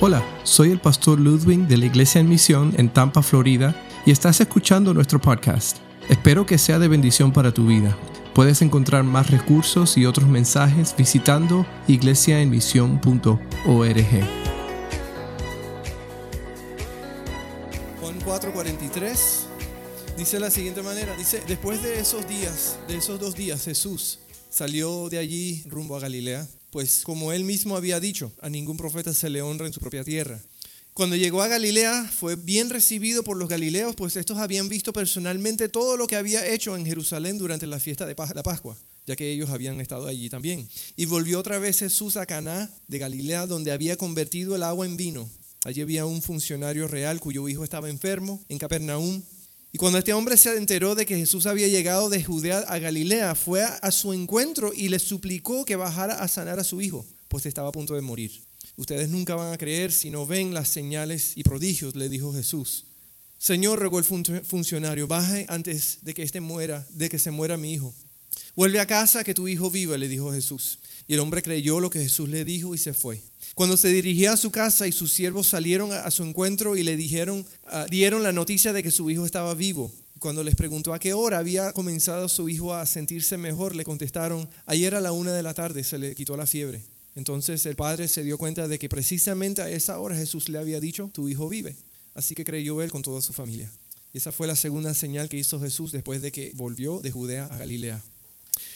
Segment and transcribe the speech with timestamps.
[0.00, 3.74] Hola, soy el pastor Ludwig de la Iglesia en Misión en Tampa, Florida,
[4.06, 5.78] y estás escuchando nuestro podcast.
[6.08, 7.98] Espero que sea de bendición para tu vida.
[8.32, 13.40] Puedes encontrar más recursos y otros mensajes visitando iglesiaenmisión.org.
[18.00, 19.46] Juan 4:43
[20.16, 25.08] dice la siguiente manera, dice, después de esos días, de esos dos días, Jesús salió
[25.08, 29.30] de allí rumbo a Galilea pues como él mismo había dicho, a ningún profeta se
[29.30, 30.40] le honra en su propia tierra.
[30.98, 35.68] Cuando llegó a Galilea fue bien recibido por los galileos, pues estos habían visto personalmente
[35.68, 38.76] todo lo que había hecho en Jerusalén durante la fiesta de la Pascua,
[39.06, 40.68] ya que ellos habían estado allí también.
[40.96, 44.96] Y volvió otra vez Jesús a Caná de Galilea, donde había convertido el agua en
[44.96, 45.30] vino.
[45.64, 49.22] Allí había un funcionario real cuyo hijo estaba enfermo en Capernaum.
[49.72, 53.34] Y cuando este hombre se enteró de que Jesús había llegado de Judea a Galilea,
[53.34, 57.44] fue a su encuentro y le suplicó que bajara a sanar a su hijo, pues
[57.44, 58.32] estaba a punto de morir.
[58.76, 62.86] Ustedes nunca van a creer si no ven las señales y prodigios, le dijo Jesús.
[63.36, 67.72] Señor, rogó el funcionario, baje antes de que este muera, de que se muera mi
[67.72, 67.94] hijo.
[68.56, 70.80] Vuelve a casa que tu hijo vive, le dijo Jesús.
[71.08, 73.22] Y el hombre creyó lo que Jesús le dijo y se fue.
[73.54, 76.98] Cuando se dirigía a su casa y sus siervos salieron a su encuentro y le
[76.98, 79.90] dijeron, ah, dieron la noticia de que su hijo estaba vivo.
[80.18, 84.50] Cuando les preguntó a qué hora había comenzado su hijo a sentirse mejor, le contestaron,
[84.66, 86.82] ayer a la una de la tarde se le quitó la fiebre.
[87.14, 90.78] Entonces el padre se dio cuenta de que precisamente a esa hora Jesús le había
[90.78, 91.74] dicho, tu hijo vive.
[92.14, 93.72] Así que creyó él con toda su familia.
[94.12, 97.46] Y esa fue la segunda señal que hizo Jesús después de que volvió de Judea
[97.46, 98.02] a Galilea.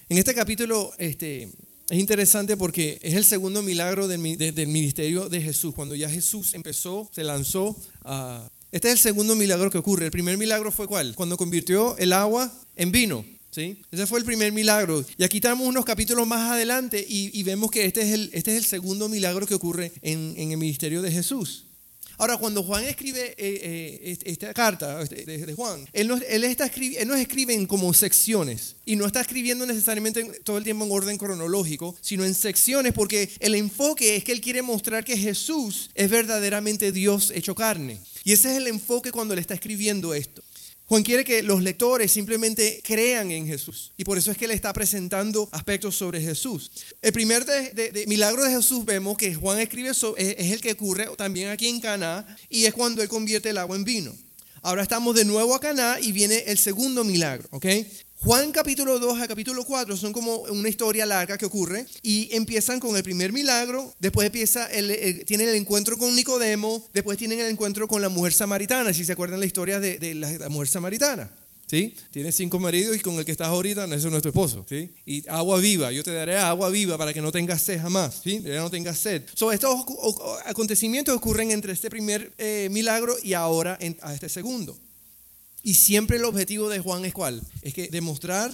[0.09, 1.51] En este capítulo, este,
[1.93, 5.75] es interesante porque es el segundo milagro del, ministerio de Jesús.
[5.75, 8.49] Cuando ya Jesús empezó, se lanzó a...
[8.71, 10.07] Este es el segundo milagro que ocurre.
[10.07, 11.15] El primer milagro fue cuál?
[11.15, 13.27] Cuando convirtió el agua en vino.
[13.51, 13.83] ¿sí?
[13.91, 15.05] Ese fue el primer milagro.
[15.19, 18.57] Y aquí estamos unos capítulos más adelante y, vemos que este es, el, este es
[18.57, 21.67] el segundo milagro que ocurre en, en el ministerio de Jesús.
[22.19, 27.09] Ahora, cuando Juan escribe eh, eh, esta carta este, de, Juan, él no, está él
[27.09, 31.19] no escribe en como secciones y no está escribiendo necesariamente todo el tiempo en orden
[31.19, 36.11] cronológico, sino en secciones porque el enfoque es que él quiere mostrar que Jesús es
[36.11, 38.01] verdaderamente Dios hecho carne.
[38.25, 40.42] Y ese es el enfoque cuando le está escribiendo esto.
[40.93, 43.93] Juan quiere que los lectores simplemente crean en Jesús.
[43.97, 46.71] Y por eso es que le está presentando aspectos sobre Jesús.
[47.01, 47.47] El primer
[48.07, 51.81] milagro de Jesús vemos que Juan escribe es, es el que ocurre también aquí en
[51.81, 54.15] Caná y es cuando él convierte el agua en vino.
[54.61, 57.65] Ahora estamos de nuevo a Caná y viene el segundo milagro, ¿ok?
[58.25, 62.79] Juan capítulo 2 a capítulo 4 son como una historia larga que ocurre y empiezan
[62.79, 67.49] con el primer milagro, después empieza el, tienen el encuentro con Nicodemo, después tienen el
[67.49, 71.33] encuentro con la mujer samaritana, si se acuerdan la historia de, la, mujer samaritana.
[71.67, 71.97] ¿Sí?
[72.13, 74.65] Tienes cinco maridos y con el que estás ahorita, no es tu esposo.
[74.69, 74.91] ¿sí?
[75.05, 78.21] Y agua viva, yo te daré agua viva para que no tengas sed jamás.
[78.23, 78.41] ¿sí?
[78.45, 79.25] Ya no tengas sed.
[79.35, 79.85] So, estos
[80.45, 84.79] acontecimientos ocurren entre este primer eh, milagro y ahora a este segundo.
[85.63, 87.43] Y siempre el objetivo de Juan es cuál?
[87.63, 88.53] Es que demostrar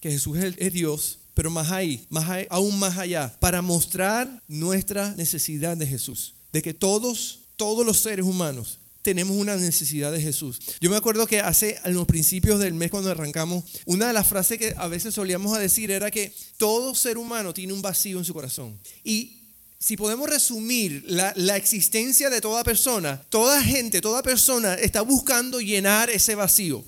[0.00, 5.76] que Jesús es, Dios, pero más ahí, más aún más allá, para mostrar nuestra necesidad
[5.76, 10.60] de Jesús, de que todos, todos los seres humanos tenemos una necesidad de Jesús.
[10.80, 14.26] Yo me acuerdo que hace en los principios del mes cuando arrancamos, una de las
[14.26, 18.24] frases que a veces solíamos decir era que todo ser humano tiene un vacío en
[18.24, 18.76] su corazón.
[19.04, 19.35] Y
[19.78, 26.10] si podemos resumir la, existencia de toda persona, toda gente, toda persona está buscando llenar
[26.10, 26.84] ese vacío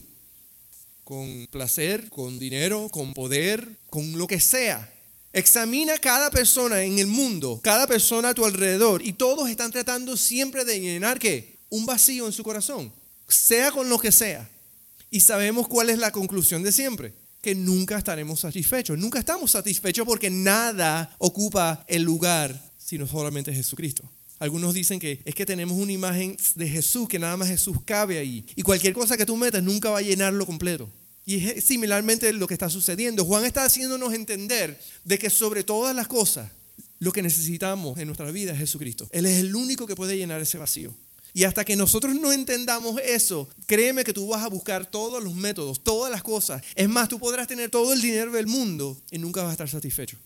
[1.04, 4.92] con placer, con dinero, con poder, con lo que sea.
[5.32, 10.16] Examina cada persona en el mundo, cada persona a tu alrededor y todos están tratando
[10.16, 11.58] siempre de llenar qué?
[11.70, 12.92] Un vacío en su corazón,
[13.26, 14.48] sea con lo que sea.
[15.10, 18.98] Y sabemos cuál es la conclusión de siempre, que nunca estaremos satisfechos.
[18.98, 24.02] Nunca estamos satisfechos porque nada ocupa el lugar sino solamente Jesucristo.
[24.38, 28.16] Algunos dicen que es que tenemos una imagen de Jesús, que nada más Jesús cabe
[28.16, 28.46] ahí.
[28.56, 30.88] Y cualquier cosa que tú metas nunca va a llenarlo completo.
[31.26, 33.26] Y es similarmente lo que está sucediendo.
[33.26, 36.50] Juan está haciéndonos entender de que sobre todas las cosas,
[36.98, 39.06] lo que necesitamos en nuestra vida es Jesucristo.
[39.12, 40.94] Él es el único que puede llenar ese vacío.
[41.34, 45.34] Y hasta que nosotros no entendamos eso, créeme que tú vas a buscar todos los
[45.34, 46.62] métodos, todas las cosas.
[46.74, 49.68] Es más, tú podrás tener todo el dinero del mundo y nunca vas a estar
[49.68, 50.16] satisfecho.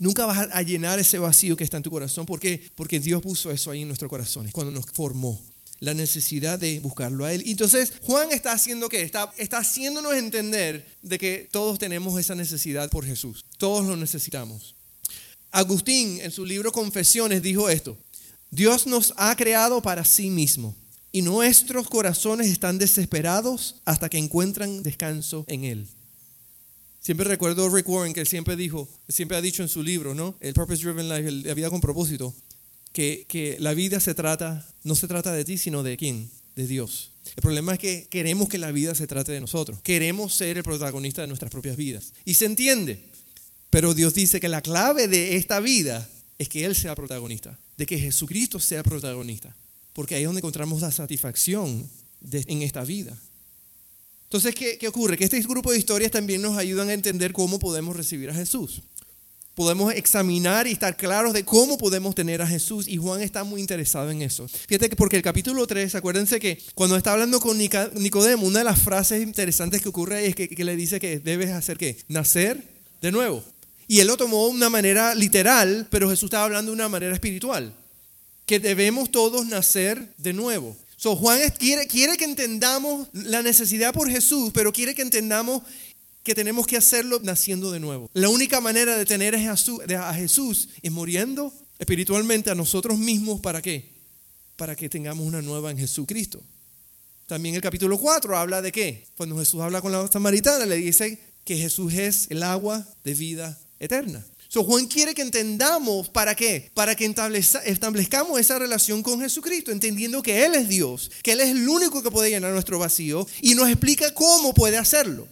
[0.00, 2.24] Nunca vas a llenar ese vacío que está en tu corazón.
[2.24, 2.70] ¿Por qué?
[2.74, 5.38] Porque Dios puso eso ahí en nuestros corazones cuando nos formó.
[5.78, 7.42] La necesidad de buscarlo a Él.
[7.44, 9.02] Entonces, Juan está haciendo qué?
[9.02, 13.44] Está, está haciéndonos entender de que todos tenemos esa necesidad por Jesús.
[13.58, 14.74] Todos lo necesitamos.
[15.50, 17.98] Agustín, en su libro Confesiones, dijo esto.
[18.50, 20.74] Dios nos ha creado para sí mismo
[21.12, 25.88] y nuestros corazones están desesperados hasta que encuentran descanso en Él.
[27.00, 30.36] Siempre recuerdo Rick Warren que él siempre dijo, siempre ha dicho en su libro, ¿no?
[30.40, 32.34] El Purpose Driven Life, la vida con propósito.
[32.92, 36.66] que, que la vida se trata, no se trata de ti, sino de quién, de
[36.66, 37.12] Dios.
[37.36, 39.80] El problema es que queremos que la vida se trate de nosotros.
[39.82, 42.12] Queremos ser el protagonista de nuestras propias vidas.
[42.24, 43.02] Y se entiende.
[43.70, 46.08] Pero Dios dice que la clave de esta vida
[46.38, 49.56] es que Él sea protagonista, de que Jesucristo sea protagonista.
[49.92, 51.88] Porque ahí es donde encontramos la satisfacción
[52.32, 53.16] en esta vida.
[54.30, 55.16] Entonces, ¿qué, ¿qué ocurre?
[55.16, 58.80] Que este grupo de historias también nos ayudan a entender cómo podemos recibir a Jesús
[59.60, 62.88] podemos examinar y estar claros de cómo podemos tener a Jesús.
[62.88, 64.48] Y Juan está muy interesado en eso.
[64.48, 68.64] Fíjate que porque el capítulo 3, acuérdense que cuando está hablando con Nicodemo, una de
[68.64, 71.98] las frases interesantes que ocurre es que, que le dice que debes hacer qué?
[72.08, 72.62] Nacer
[73.02, 73.44] de nuevo.
[73.86, 77.12] Y él lo tomó de una manera literal, pero Jesús estaba hablando de una manera
[77.12, 77.74] espiritual.
[78.46, 80.74] Que debemos todos nacer de nuevo.
[81.00, 85.62] So, Juan quiere, quiere que entendamos la necesidad por Jesús, pero quiere que entendamos
[86.22, 88.10] que tenemos que hacerlo naciendo de nuevo.
[88.12, 93.40] La única manera de tener a Jesús es muriendo espiritualmente a nosotros mismos.
[93.40, 93.88] ¿Para qué?
[94.56, 96.42] Para que tengamos una nueva en Jesucristo.
[97.24, 99.06] También el capítulo 4 habla de qué?
[99.16, 103.58] Cuando Jesús habla con la samaritana, le dice que Jesús es el agua de vida
[103.78, 104.22] eterna.
[104.52, 110.22] So, Juan quiere que entendamos para qué, para que establezcamos esa relación con Jesucristo, entendiendo
[110.22, 113.54] que Él es Dios, que Él es el único que puede llenar nuestro vacío y
[113.54, 115.28] nos explica cómo puede hacerlo.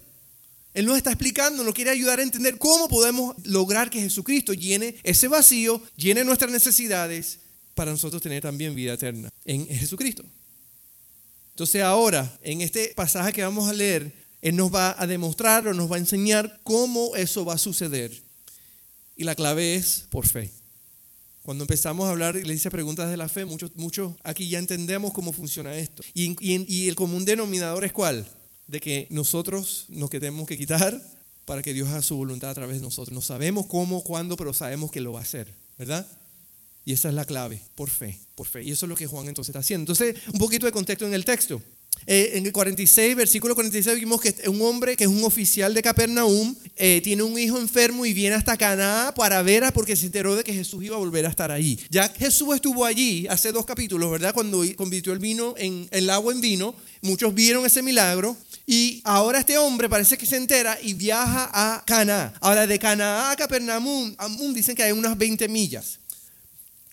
[0.73, 4.95] Él nos está explicando, nos quiere ayudar a entender cómo podemos lograr que Jesucristo llene
[5.03, 7.41] ese vacío, llene nuestras necesidades
[7.75, 10.23] para nosotros tener también vida eterna en Jesucristo.
[11.51, 15.75] Entonces ahora, en este pasaje que vamos a leer, Él nos va a demostrar o
[15.75, 18.28] nos va a enseñar cómo eso va a suceder.
[19.19, 20.51] Y la clave es por fe.
[21.43, 24.59] Cuando empezamos a hablar y le hice preguntas de la fe, muchos muchos aquí ya
[24.59, 26.03] entendemos cómo funciona esto.
[26.15, 28.27] Y, y el común denominador es cuál?
[28.69, 31.03] de que nosotros nos tenemos que quitar
[31.45, 33.15] para que Dios haga su voluntad a través de nosotros.
[33.15, 36.07] No sabemos cómo, cuándo, pero sabemos que lo va a hacer, ¿verdad?
[36.85, 38.63] Y esa es la clave, por fe, por fe.
[38.63, 39.93] Y eso es lo que Juan entonces está haciendo.
[39.93, 41.61] Entonces, un poquito de contexto en el texto.
[42.07, 45.83] Eh, en el 46, versículo 46, vimos que un hombre que es un oficial de
[45.83, 50.37] Capernaum eh, tiene un hijo enfermo y viene hasta Caná para ver porque se enteró
[50.37, 51.79] de que Jesús iba a volver a estar allí.
[51.91, 54.33] Ya Jesús estuvo allí hace dos capítulos, ¿verdad?
[54.33, 58.37] Cuando convirtió el vino en el agua en vino, muchos vieron ese milagro
[58.67, 62.35] y ahora este hombre parece que se entera y viaja a Cana.
[62.41, 64.15] Ahora de Cana a Capernaum
[64.55, 65.99] dicen que hay unas 20 millas.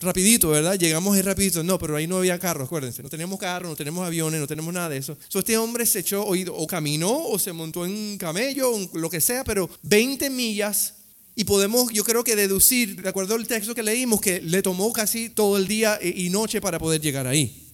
[0.06, 0.78] Rapidito, ¿verdad?
[0.80, 1.63] Llegamos ahí rapidito.
[1.63, 3.04] No, pero ahí no había carros, acuérdense.
[3.04, 5.18] No tenemos carros, no tenemos aviones, no tenemos nada de eso.
[5.28, 9.19] So, este hombre se echó o caminó o se montó en un camello, lo que
[9.19, 10.94] sea, pero 20 millas
[11.36, 14.94] y podemos, yo creo que deducir, de acuerdo al texto que leímos, que le tomó
[14.94, 17.74] casi todo el día y noche para poder llegar ahí.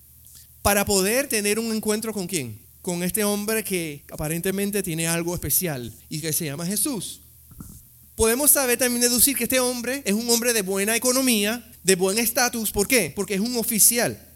[0.64, 2.72] Para poder tener un encuentro con quién?
[2.82, 7.22] con este hombre que aparentemente tiene algo especial y que se llama Jesús.
[8.16, 12.18] Podemos saber también deducir que este hombre es un hombre de buena economía, de buen
[12.18, 12.72] estatus.
[12.72, 13.12] ¿Por qué?
[13.16, 14.28] Porque es un oficial.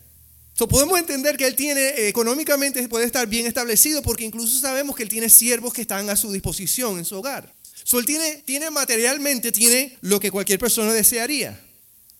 [0.57, 4.95] So, podemos entender que él tiene eh, económicamente puede estar bien establecido porque incluso sabemos
[4.95, 7.53] que él tiene siervos que están a su disposición en su hogar.
[7.83, 11.59] So, él tiene, tiene materialmente tiene lo que cualquier persona desearía.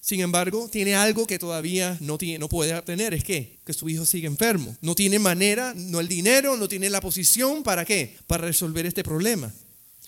[0.01, 3.89] Sin embargo, tiene algo que todavía no, tiene, no puede tener, es que, que su
[3.89, 4.75] hijo sigue enfermo.
[4.81, 8.15] No tiene manera, no el dinero, no tiene la posición, ¿para qué?
[8.27, 9.51] Para resolver este problema.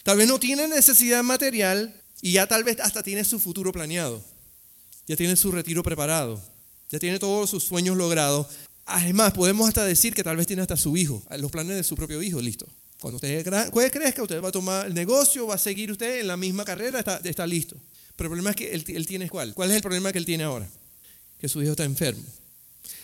[0.04, 4.24] Tal vez no tiene necesidad material y ya tal vez hasta tiene su futuro planeado.
[5.08, 6.42] Ya tiene su retiro preparado.
[6.90, 8.48] Ya tiene todos sus sueños logrados.
[8.86, 11.96] Además, podemos hasta decir que tal vez tiene hasta su hijo, los planes de su
[11.96, 12.68] propio hijo, listo.
[13.00, 13.44] Cuando usted
[13.92, 17.00] crezca, usted va a tomar el negocio, va a seguir usted en la misma carrera,
[17.24, 17.76] está, listo.
[18.16, 19.54] Pero el problema es que él, tiene cuál.
[19.54, 20.68] ¿Cuál es el problema que él tiene ahora?
[21.38, 22.24] Que su hijo está enfermo.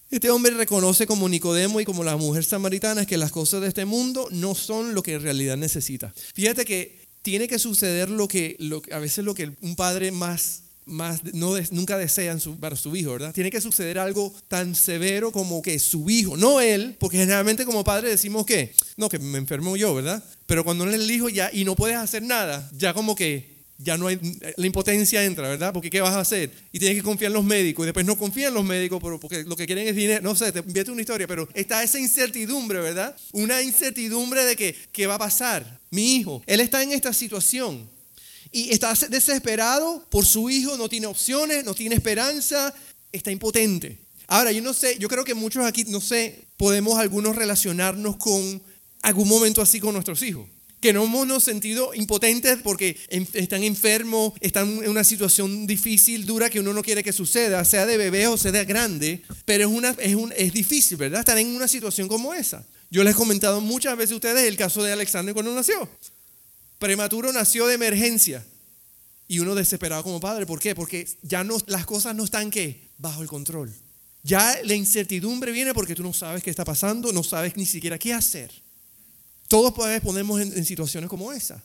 [0.09, 3.85] Este hombre reconoce como Nicodemo y como la mujer samaritana que las cosas de este
[3.85, 6.13] mundo no son lo que en realidad necesita.
[6.33, 8.57] Fíjate que tiene que suceder lo que,
[8.91, 13.33] a veces lo que un padre más, más no nunca desea para su hijo, ¿verdad?
[13.33, 17.83] Tiene que suceder algo tan severo como que su hijo, no él, porque generalmente como
[17.83, 20.23] padre decimos que, no, que me enfermo yo, ¿verdad?
[20.45, 23.53] Pero cuando él es el hijo ya y no puedes hacer nada, ya como que
[23.77, 24.19] ya no hay,
[24.55, 25.73] la impotencia entra, ¿verdad?
[25.73, 26.51] Porque ¿qué vas a hacer?
[26.71, 29.43] Y tienes que confiar en los médicos y después no confían en los médicos porque
[29.43, 32.79] lo que quieren es dinero, no sé, te envíate una historia, pero está esa incertidumbre,
[32.79, 33.15] ¿verdad?
[33.31, 35.79] Una incertidumbre de que, ¿qué va a pasar?
[35.89, 37.89] Mi hijo, él está en esta situación
[38.53, 42.73] y está desesperado por su hijo, no tiene opciones, no tiene esperanza,
[43.11, 43.97] está impotente.
[44.27, 48.61] Ahora, yo no sé, yo creo que muchos aquí, no sé, podemos algunos relacionarnos con
[49.01, 50.47] algún momento así con nuestros hijos
[50.83, 56.59] que no hemos sentido impotentes porque están enfermos, están en una situación difícil, dura, que
[56.59, 59.95] uno no quiere que suceda, sea de bebé o sea de grande, pero es, una,
[59.97, 61.21] es, un, es difícil, ¿verdad?
[61.21, 62.67] Estar en una situación como esa.
[62.91, 65.89] Yo les he comentado muchas veces a ustedes el caso de Alexander cuando nació.
[66.83, 68.45] Prematuro nació de emergencia
[69.25, 70.45] y uno desesperado como padre.
[70.45, 70.75] ¿Por qué?
[70.75, 72.89] Porque ya las cosas no están ¿qué?
[72.97, 73.73] bajo el control.
[74.21, 77.97] Ya la incertidumbre viene porque tú no sabes qué está pasando, no sabes ni siquiera
[77.97, 78.51] qué hacer.
[79.47, 81.63] Todos podemos ponernos en, situaciones como esa,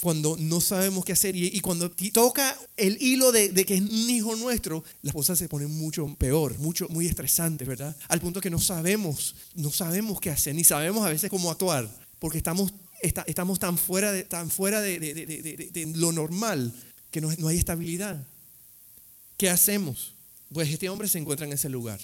[0.00, 4.10] cuando no sabemos qué hacer y, cuando toca el hilo de, de, que es un
[4.10, 7.96] hijo nuestro, las cosas se ponen mucho peor, mucho, muy estresantes, ¿verdad?
[8.06, 11.90] Al punto que no sabemos, no sabemos qué hacer, ni sabemos a veces cómo actuar,
[12.20, 12.72] porque estamos,
[13.02, 16.72] estamos tan fuera, de, tan fuera de, lo normal
[17.10, 18.26] que no, hay estabilidad.
[19.36, 20.14] ¿Qué hacemos?
[20.52, 22.00] Pues este hombre se encuentra en ese lugar.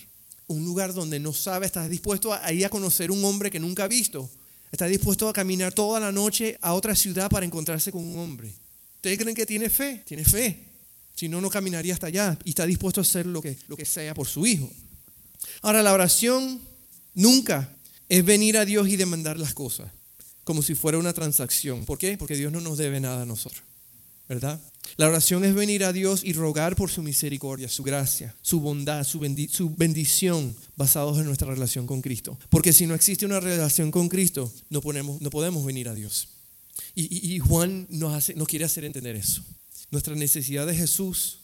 [0.48, 3.84] Un lugar donde no sabe, está dispuesto a ir a conocer un hombre que nunca
[3.84, 4.30] ha visto.
[4.70, 8.52] Está dispuesto a caminar toda la noche a otra ciudad para encontrarse con un hombre.
[8.96, 10.02] ¿Ustedes creen que tiene fe?
[10.06, 10.58] Tiene fe.
[11.14, 12.38] Si no, no caminaría hasta allá.
[12.44, 14.70] Y está dispuesto a hacer lo que, lo que sea por su hijo.
[15.60, 16.60] Ahora, la oración
[17.14, 17.76] nunca
[18.08, 19.90] es venir a Dios y demandar las cosas,
[20.44, 21.84] como si fuera una transacción.
[21.84, 22.16] ¿Por qué?
[22.16, 23.62] Porque Dios no nos debe nada a nosotros.
[24.28, 24.60] ¿Verdad?
[24.96, 29.04] La oración es venir a Dios y rogar por su misericordia, su gracia, su bondad,
[29.04, 29.20] su,
[29.76, 32.38] bendición basados en nuestra relación con Cristo.
[32.48, 34.80] Porque si no existe una relación con Cristo, no,
[35.20, 36.28] no podemos venir a Dios.
[36.94, 39.42] Y, Juan nos, hace, nos quiere hacer entender eso.
[39.90, 41.38] Nuestra necesidad de Jesús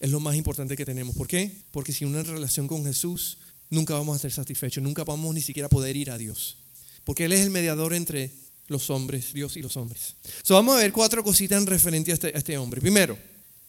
[0.00, 1.14] es lo más importante que tenemos.
[1.14, 1.50] ¿Por qué?
[1.70, 3.38] Porque sin una relación con Jesús,
[3.70, 6.58] nunca vamos a ser satisfechos, nunca vamos ni siquiera a poder ir a Dios.
[7.04, 8.32] Porque Él es el mediador entre
[8.68, 10.16] los hombres, Dios y los hombres.
[10.42, 12.80] So, vamos a ver cuatro cositas en referente a este, a este hombre.
[12.80, 13.16] Primero,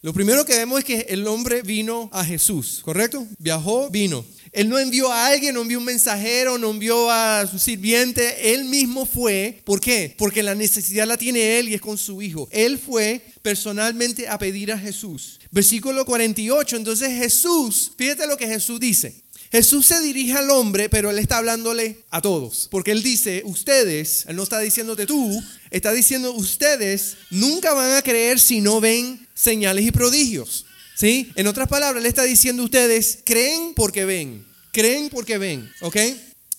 [0.05, 3.25] lo primero que vemos es que el hombre vino a Jesús, ¿correcto?
[3.39, 4.23] Viajó, vino.
[4.51, 8.65] Él no envió a alguien, no envió un mensajero, no envió a su sirviente, él
[8.65, 9.63] mismo fue.
[9.65, 10.13] ¿Por qué?
[10.15, 12.47] Porque la necesidad la tiene él y es con su hijo.
[12.51, 15.39] Él fue personalmente a pedir a Jesús.
[15.49, 19.24] Versículo 48, entonces Jesús, fíjate lo que Jesús dice.
[19.55, 22.67] Jesús se dirige al hombre, pero él está hablándole a todos.
[22.69, 28.01] Porque él dice, ustedes, él no está diciéndote tú, está diciendo, ustedes nunca van a
[28.01, 30.65] creer si no ven señales y prodigios.
[30.97, 31.31] ¿Sí?
[31.35, 34.45] En otras palabras, él está diciendo, ustedes creen porque ven.
[34.73, 35.71] Creen porque ven.
[35.79, 35.95] ¿Ok?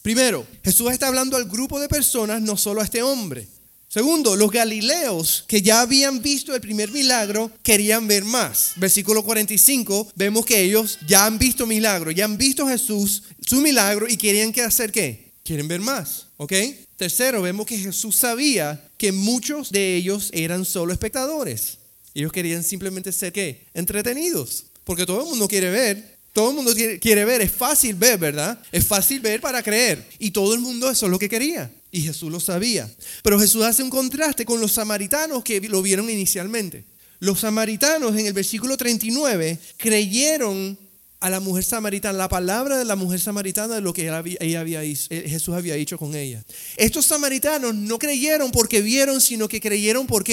[0.00, 3.46] Primero, Jesús está hablando al grupo de personas, no solo a este hombre.
[3.88, 8.72] Segundo, los galileos que ya habían visto el primer milagro querían ver más.
[8.76, 14.08] Versículo 45, vemos que ellos ya han visto milagro, ya han visto Jesús, su milagro
[14.08, 15.32] y querían que hacer qué?
[15.44, 16.52] Quieren ver más, ¿ok?
[16.96, 21.78] Tercero, vemos que Jesús sabía que muchos de ellos eran solo espectadores.
[22.14, 23.66] Ellos querían simplemente ser qué?
[23.72, 26.16] Entretenidos, porque todo el mundo quiere ver.
[26.32, 28.58] Todo el mundo quiere ver, es fácil ver, ¿verdad?
[28.70, 30.06] Es fácil ver para creer.
[30.18, 31.70] Y todo el mundo eso es lo que quería.
[31.90, 32.92] Y Jesús lo sabía.
[33.22, 36.84] Pero Jesús hace un contraste con los samaritanos que lo vieron inicialmente.
[37.18, 40.78] Los samaritanos en el versículo 39 creyeron
[41.20, 44.02] a la mujer samaritana, la palabra de la mujer samaritana de lo que
[44.40, 46.44] ella había, eh, Jesús había dicho con ella.
[46.76, 50.24] Estos samaritanos no creyeron porque vieron, sino que creyeron por?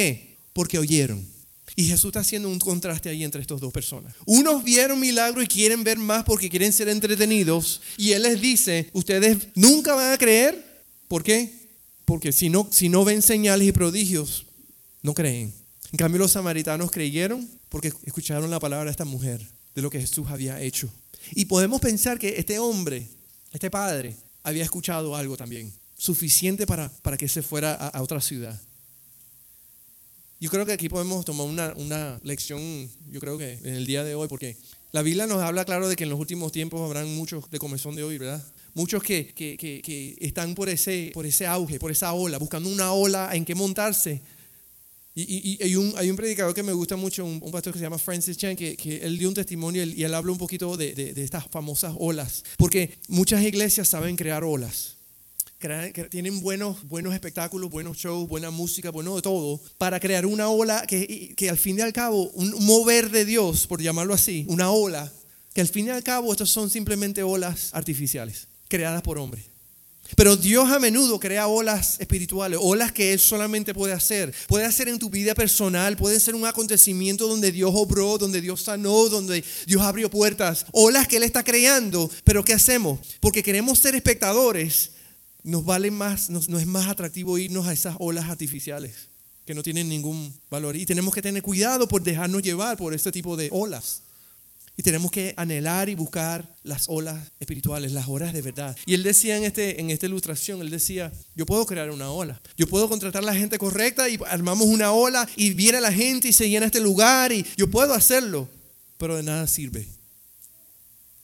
[0.52, 1.26] Porque oyeron.
[1.76, 4.14] Y Jesús está haciendo un contraste ahí entre estas dos personas.
[4.26, 7.82] Unos vieron milagro y quieren ver más porque quieren ser entretenidos.
[7.98, 10.73] Y Él les dice, ustedes nunca van a creer
[11.14, 11.54] ¿Por qué?
[12.06, 14.48] Porque si no, si no ven señales y prodigios,
[15.04, 15.54] no creen.
[15.92, 19.40] En cambio, los samaritanos creyeron porque escucharon la palabra de esta mujer,
[19.76, 20.92] de lo que Jesús había hecho.
[21.36, 23.08] Y podemos pensar que este hombre,
[23.52, 28.60] este padre, había escuchado algo también, suficiente para, para que se fuera a, otra ciudad.
[30.40, 34.04] Yo creo que aquí podemos tomar una, una, lección, yo creo que en el día
[34.04, 34.58] de hoy, porque
[34.92, 37.96] la Biblia nos habla claro de que en los últimos tiempos habrán muchos de comezón
[37.96, 38.44] de hoy, ¿verdad?
[38.76, 42.92] Muchos que, que, que, están por ese, por ese auge, por esa ola, buscando una
[42.92, 44.22] ola en que montarse.
[45.16, 48.00] Y, hay, un, hay, un, predicador que me gusta mucho, un, pastor que se llama
[48.00, 51.46] Francis Chan, que, él dio un testimonio y él, habla un poquito de, de, estas
[51.52, 52.44] famosas olas.
[52.58, 54.96] Porque muchas iglesias saben crear olas.
[56.10, 60.84] tienen buenos, buenos espectáculos, buenos shows, buena música, bueno de todo, para crear una ola
[60.88, 64.72] que, que al fin y al cabo, un mover de Dios, por llamarlo así, una
[64.72, 65.14] ola,
[65.54, 69.46] que al fin y al cabo estas son simplemente olas artificiales creadas por hombres.
[70.16, 74.34] Pero Dios a menudo crea olas espirituales, olas que Él solamente puede hacer.
[74.48, 78.64] Puede hacer en tu vida personal, puede ser un acontecimiento donde Dios obró, donde Dios
[78.64, 80.66] sanó, donde Dios abrió puertas.
[80.72, 82.10] Olas que Él está creando.
[82.24, 83.00] Pero ¿qué hacemos?
[83.20, 84.92] Porque queremos ser espectadores,
[85.44, 89.10] nos vale más, nos, es más atractivo irnos a esas olas artificiales
[89.46, 90.76] que no tienen ningún valor.
[90.76, 94.02] Y tenemos que tener cuidado por dejarnos llevar por este tipo de olas.
[94.76, 98.76] Y tenemos que anhelar y buscar las olas espirituales, las olas de verdad.
[98.88, 102.42] Y él decía en, este, en esta ilustración, él decía, yo puedo crear una ola.
[102.58, 106.34] Yo puedo contratar la gente correcta y armamos una ola y viene la gente y
[106.34, 108.50] se llena este lugar y yo puedo hacerlo,
[108.98, 109.88] pero de nada sirve.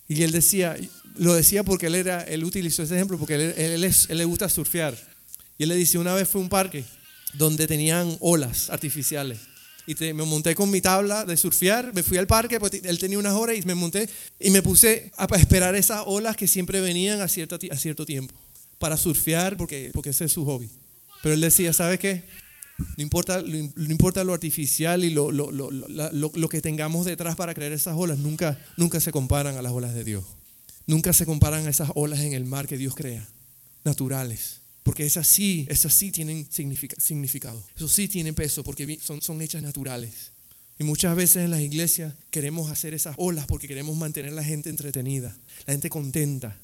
[0.07, 0.77] Y él decía,
[1.17, 4.47] lo decía porque él, era, él utilizó ese ejemplo porque él, él, él le gusta
[4.47, 4.95] surfear.
[5.57, 6.85] Y él le dice, una vez fue un parque
[7.33, 9.39] donde tenían olas artificiales.
[9.89, 13.17] Y me monté con mi tabla de surfear, me fui al parque, pues él tenía
[13.17, 14.07] unas horas y me monté
[14.39, 18.35] y me puse a esperar esas olas que siempre venían a cierto, a cierto tiempo
[18.77, 20.69] para surfear porque, porque ese es su hobby.
[21.21, 22.23] Pero él decía, ¿sabe qué?
[22.95, 27.53] No importa, no importa lo artificial y lo, lo, lo, lo, que tengamos detrás para
[27.53, 30.23] crear esas olas, nunca, nunca se comparan a las olas de Dios.
[30.87, 33.27] Nunca se comparan a esas olas en el mar que Dios crea,
[33.83, 34.58] naturales.
[34.89, 37.63] Porque esas sí, esas sí tienen significado.
[37.75, 40.31] Eso sí tienen peso porque son, son hechas naturales.
[40.79, 44.43] Y muchas veces en las iglesias queremos hacer esas olas porque queremos mantener a la
[44.43, 46.59] gente entretenida, la gente contenta.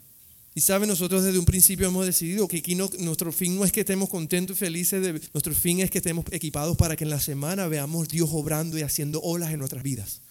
[0.55, 3.81] Y saben, nosotros desde un principio hemos decidido que aquí nuestro fin no es que
[3.81, 7.67] estemos contentos y felices, nuestro fin es que estemos equipados para que en la semana
[7.67, 10.21] veamos Dios obrando y haciendo olas en nuestras vidas.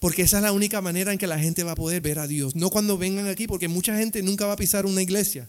[0.00, 2.26] Porque esa es la única manera en que la gente va a poder ver a
[2.26, 2.56] Dios.
[2.56, 5.48] No cuando vengan aquí, porque mucha gente nunca va a pisar una iglesia,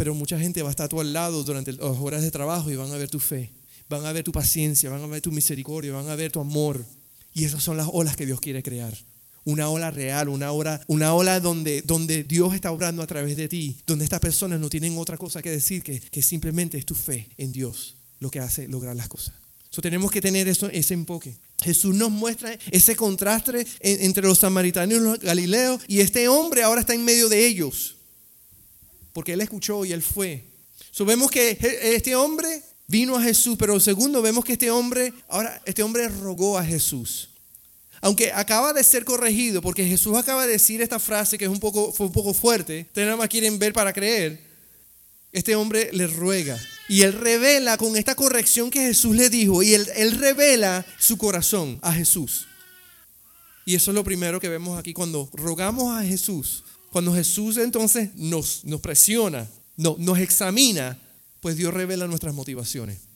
[0.00, 2.70] pero mucha gente va a estar a tu al lado durante las horas de trabajo
[2.70, 3.50] y van a ver tu fe,
[3.86, 6.86] van a ver tu paciencia, van a ver tu misericordia, van a ver tu amor.
[7.34, 8.96] Y esas son las olas que Dios quiere crear
[9.44, 13.46] una ola real, una ola, una ola donde, donde Dios está obrando a través de
[13.46, 16.94] ti, donde estas personas no tienen otra cosa que decir que, que simplemente es tu
[16.94, 19.34] fe en Dios lo que hace lograr las cosas.
[19.68, 21.36] So, tenemos que tener eso, ese enfoque.
[21.62, 26.80] Jesús nos muestra ese contraste entre los samaritanos y los galileos y este hombre ahora
[26.80, 27.96] está en medio de ellos.
[29.20, 30.42] Porque él escuchó y él fue.
[30.90, 31.58] So, vemos que
[31.94, 36.56] este hombre vino a Jesús, pero segundo vemos que este hombre, ahora este hombre rogó
[36.56, 37.28] a Jesús.
[38.00, 41.60] Aunque acaba de ser corregido, porque Jesús acaba de decir esta frase que es un
[41.60, 44.40] poco, fue un poco fuerte, ustedes nada más quieren ver para creer,
[45.32, 46.58] este hombre le ruega.
[46.88, 51.18] Y él revela con esta corrección que Jesús le dijo, y él, él revela su
[51.18, 52.46] corazón a Jesús.
[53.66, 56.64] Y eso es lo primero que vemos aquí cuando rogamos a Jesús.
[56.90, 60.98] Cuando Jesús entonces nos, nos presiona, no, nos examina,
[61.40, 63.09] pues Dios revela nuestras motivaciones.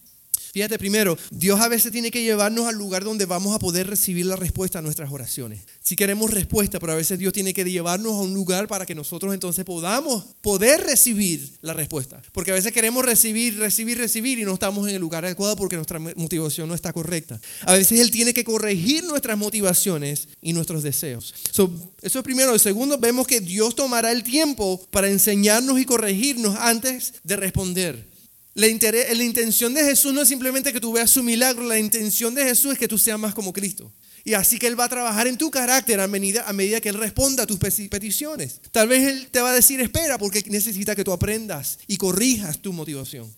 [0.55, 4.25] Fíjate primero, Dios a veces tiene que llevarnos al lugar donde vamos a poder recibir
[4.27, 5.63] la respuesta a nuestras oraciones.
[5.83, 8.95] Si queremos respuesta, pero a veces Dios tiene que llevarnos a un lugar para que
[8.95, 12.23] nosotros entonces podamos poder recibir la respuesta.
[12.31, 15.75] Porque a veces queremos recibir, recibir, recibir y no estamos en el lugar adecuado porque
[15.75, 17.41] nuestra motivación no está correcta.
[17.63, 21.35] A veces Él tiene que corregir nuestras motivaciones y nuestros deseos.
[21.51, 22.55] eso es primero.
[22.55, 28.14] El segundo, vemos que Dios tomará el tiempo para enseñarnos y corregirnos antes de responder.
[28.55, 32.45] La, intención de Jesús no es simplemente que tú veas su milagro, la intención de
[32.45, 33.93] Jesús es que tú seas más como Cristo.
[34.23, 36.89] Y así que Él va a trabajar en tu carácter a medida, a medida que
[36.89, 38.61] Él responda a tus peticiones.
[38.71, 42.61] Tal vez Él te va a decir, espera, porque necesita que tú aprendas y corrijas
[42.61, 43.31] tu motivación.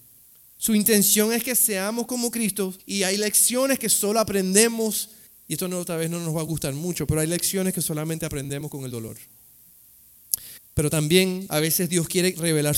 [0.58, 5.10] Su intención es que seamos como Cristo y hay lecciones que solo aprendemos,
[5.48, 7.82] y esto no, tal vez no nos va a gustar mucho, pero hay lecciones que
[7.82, 9.16] solamente aprendemos con el dolor.
[10.76, 12.76] Pero también a veces Dios quiere revelar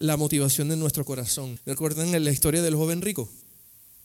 [0.00, 1.60] la motivación de nuestro corazón.
[1.66, 3.28] ¿Recuerdan la historia del joven rico?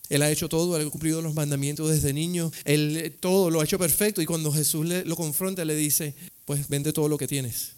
[0.10, 3.64] Él ha hecho todo, ha cumplido los mandamientos desde niño, él eh, todo lo ha
[3.64, 6.14] hecho perfecto y cuando Jesús le, lo confronta le dice,
[6.44, 7.72] pues vende todo lo que tienes.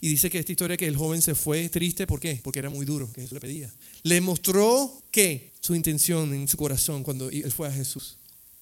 [0.00, 2.40] Y dice que esta historia que el joven se fue triste, ¿por qué?
[2.42, 3.72] Porque era muy duro, que Jesús le pedía.
[4.02, 8.16] Le mostró que su intención en su corazón cuando él fue a Jesús.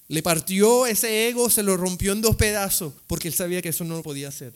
[0.09, 3.85] Le partió ese ego, se lo rompió en dos pedazos, porque él sabía que eso
[3.85, 4.53] no lo podía hacer.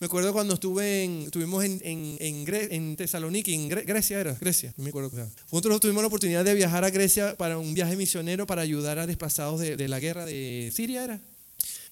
[0.00, 4.72] Me acuerdo cuando estuve en, estuvimos en, en, en, en Tesaloniki, en Grecia era, Grecia,
[4.78, 5.10] no me acuerdo.
[5.52, 9.06] Nosotros tuvimos la oportunidad de viajar a Grecia para un viaje misionero para ayudar a
[9.06, 11.20] desplazados de, de la guerra de Siria era.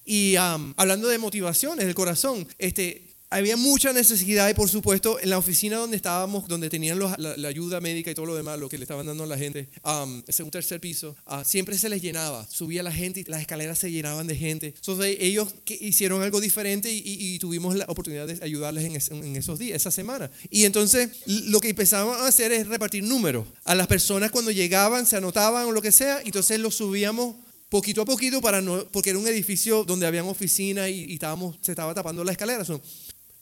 [0.05, 5.37] Y hablando de motivaciones del corazón, este, había mucha necesidad y por supuesto en la
[5.37, 8.83] oficina donde estábamos, donde tenían la, ayuda médica y todo lo demás, lo que le
[8.83, 12.47] estaban dando a la gente, um, ese un tercer piso, ah, siempre se les llenaba,
[12.49, 14.73] subía la gente y las escaleras se llenaban de gente.
[14.75, 19.59] Entonces ellos que hicieron algo diferente y, tuvimos la oportunidad de ayudarles en, en, esos
[19.59, 20.29] días, esa semana.
[20.49, 23.45] Y entonces lo que empezaban a hacer es repartir números.
[23.63, 27.35] A las personas cuando llegaban, se anotaban o lo que sea, y entonces los subíamos
[27.69, 31.71] poquito a poquito para no, porque era un edificio donde habían oficinas y, estábamos, se
[31.71, 32.65] estaba tapando la escalera.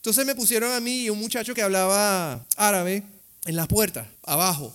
[0.08, 3.04] Entonces me pusieron a mí y un muchacho que hablaba árabe
[3.46, 4.74] en la puerta, abajo.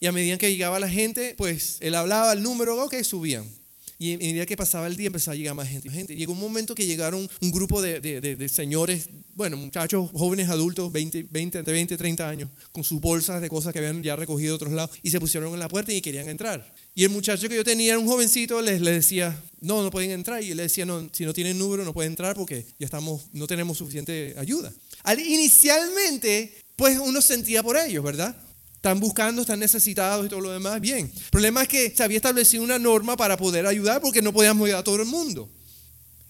[0.00, 3.48] Y a medida que llegaba la gente, pues él hablaba el número, ok, subían.
[3.98, 5.90] Y a medida que pasaba el día empezaba a llegar más gente.
[5.90, 6.16] gente.
[6.16, 11.26] Llegó un momento que llegaron un grupo de, de, señores, bueno, muchachos, jóvenes, adultos, 20,
[11.30, 14.72] 20, 20, 30 años, con sus bolsas de cosas que habían ya recogido de otros
[14.72, 16.74] lados, y se pusieron en la puerta y querían entrar.
[16.94, 20.42] Y el muchacho que yo tenía un jovencito, les, le decía, no, no pueden entrar.
[20.42, 23.22] Y él le decía, no, si no tienen número no pueden entrar porque ya estamos,
[23.32, 24.72] no tenemos suficiente ayuda.
[25.18, 28.36] inicialmente, pues uno sentía por ellos, ¿verdad?
[28.84, 30.78] Están buscando, están necesitados y todo lo demás.
[30.78, 31.10] Bien.
[31.14, 34.66] El problema es que se había establecido una norma para poder ayudar porque no podíamos
[34.66, 35.48] ayudar a todo el mundo.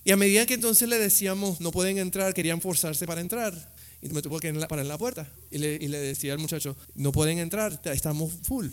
[0.04, 3.52] Y a medida que entonces le decíamos, no pueden entrar, querían forzarse para entrar.
[4.00, 5.28] Y me tuvo que parar en la puerta.
[5.50, 8.68] Y le, y le decía al muchacho, no pueden entrar, estamos full.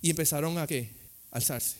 [0.00, 0.88] Y empezaron a qué?
[1.30, 1.76] alzarse.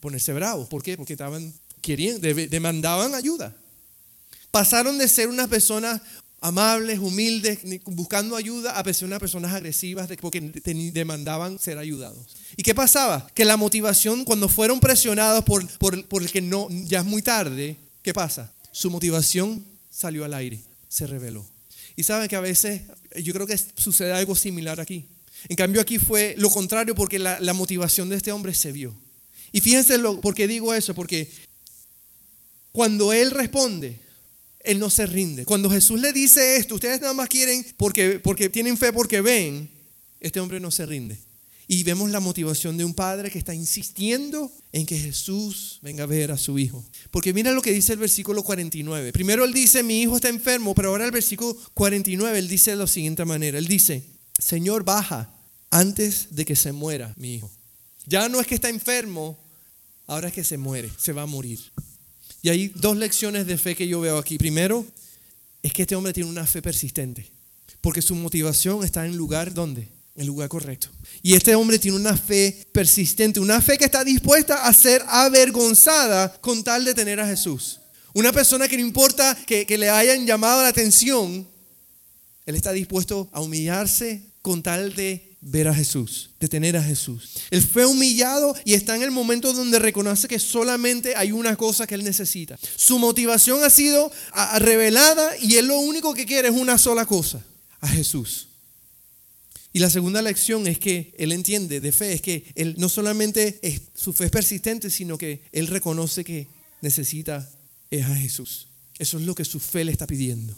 [0.00, 0.66] ponerse bravos.
[0.66, 0.96] ¿Por qué?
[0.96, 3.54] Porque estaban queriendo, demandaban ayuda.
[4.50, 6.00] Pasaron de ser unas personas
[6.40, 12.18] amables, humildes, buscando ayuda, a ser unas personas agresivas porque demandaban ser ayudados.
[12.56, 13.28] ¿Y qué pasaba?
[13.34, 17.76] Que la motivación, cuando fueron presionados por, por, el que no, ya es muy tarde,
[18.02, 18.52] ¿qué pasa?
[18.72, 21.44] Su motivación salió al aire, se reveló.
[21.96, 22.82] Y saben que a veces
[23.22, 25.06] yo creo que sucede algo similar aquí.
[25.48, 28.94] En cambio aquí fue lo contrario porque la, la motivación de este hombre se vio.
[29.50, 31.28] Y fíjense lo, por qué digo eso, porque
[32.70, 33.98] cuando él responde,
[34.68, 35.46] él no se rinde.
[35.46, 39.70] Cuando Jesús le dice esto, ustedes nada más quieren porque, porque tienen fe porque ven,
[40.20, 41.18] este hombre no se rinde.
[41.66, 46.06] Y vemos la motivación de un padre que está insistiendo en que Jesús venga a
[46.06, 46.84] ver a su hijo.
[47.10, 49.10] Porque mira lo que dice el versículo 49.
[49.12, 52.76] Primero él dice, mi hijo está enfermo, pero ahora el versículo 49 él dice de
[52.76, 53.56] la siguiente manera.
[53.56, 54.04] Él dice,
[54.38, 55.34] Señor, baja
[55.70, 57.50] antes de que se muera mi hijo.
[58.04, 59.38] Ya no es que está enfermo,
[60.06, 61.58] ahora es que se muere, se va a morir.
[62.42, 64.38] Y hay dos lecciones de fe que yo veo aquí.
[64.38, 64.86] Primero,
[65.62, 67.30] es que este hombre tiene una fe persistente,
[67.80, 69.88] porque su motivación está en lugar donde?
[70.14, 70.88] En lugar correcto.
[71.22, 76.32] Y este hombre tiene una fe persistente, una fe que está dispuesta a ser avergonzada
[76.40, 77.80] con tal de tener a Jesús.
[78.14, 81.46] Una persona que no importa que, que le hayan llamado la atención,
[82.46, 87.30] él está dispuesto a humillarse con tal de ver a Jesús, de tener a Jesús.
[87.50, 91.86] Él fue humillado y está en el momento donde reconoce que solamente hay una cosa
[91.86, 92.58] que él necesita.
[92.76, 94.10] Su motivación ha sido
[94.58, 97.44] revelada y él lo único que quiere es una sola cosa,
[97.80, 98.48] a Jesús.
[99.72, 103.60] Y la segunda lección es que él entiende de fe, es que él no solamente
[103.94, 106.48] su fe es persistente, sino que él reconoce que
[106.80, 107.48] necesita
[107.90, 108.68] es a Jesús.
[108.98, 110.56] Eso es lo que su fe le está pidiendo.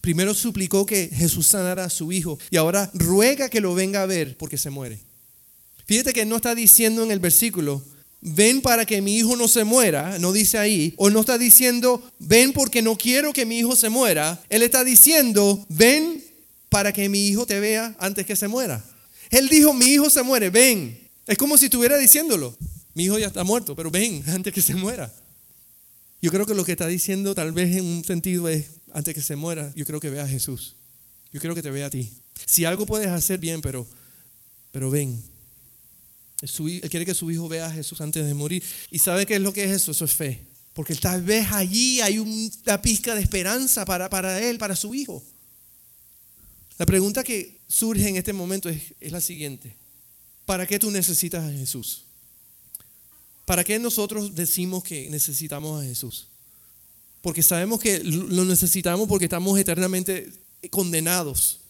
[0.00, 4.06] Primero suplicó que Jesús sanara a su hijo y ahora ruega que lo venga a
[4.06, 4.98] ver porque se muere.
[5.86, 7.82] Fíjate que no está diciendo en el versículo,
[8.20, 12.02] ven para que mi hijo no se muera, no dice ahí, o no está diciendo,
[12.18, 14.42] ven porque no quiero que mi hijo se muera.
[14.48, 16.24] Él está diciendo, ven
[16.70, 18.82] para que mi hijo te vea antes que se muera.
[19.30, 20.98] Él dijo, mi hijo se muere, ven.
[21.26, 22.56] Es como si estuviera diciéndolo,
[22.94, 25.12] mi hijo ya está muerto, pero ven antes que se muera.
[26.22, 29.20] Yo creo que lo que está diciendo tal vez en un sentido es, antes que
[29.20, 30.76] se muera, yo creo que vea a Jesús.
[31.32, 32.12] Yo creo que te vea a ti.
[32.46, 33.86] Si algo puedes hacer bien, pero,
[34.70, 35.20] pero ven.
[36.40, 38.62] él quiere que su hijo vea a Jesús antes de morir.
[38.92, 39.90] ¿Y sabe qué es lo que es eso?
[39.90, 40.46] Eso es fe.
[40.74, 45.22] Porque tal vez allí hay una pizca de esperanza para, para él, para su hijo.
[46.78, 49.74] La pregunta que surge en este momento es, es la siguiente.
[50.46, 52.04] ¿Para qué tú necesitas a Jesús?
[53.44, 56.28] ¿Para qué nosotros decimos que necesitamos a Jesús?
[57.24, 60.30] Porque sabemos que lo necesitamos porque estamos eternamente
[60.68, 61.60] condenados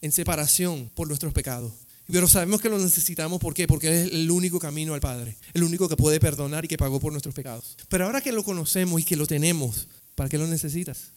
[0.00, 1.70] en separación por nuestros pecados.
[2.06, 3.66] Pero sabemos que lo necesitamos ¿por?
[3.66, 6.98] Porque es el único camino al Padre, el único que puede perdonar y que pagó
[6.98, 7.76] por nuestros pecados.
[7.90, 11.08] Pero ahora que lo conocemos y que lo tenemos, ¿para qué lo necesitas?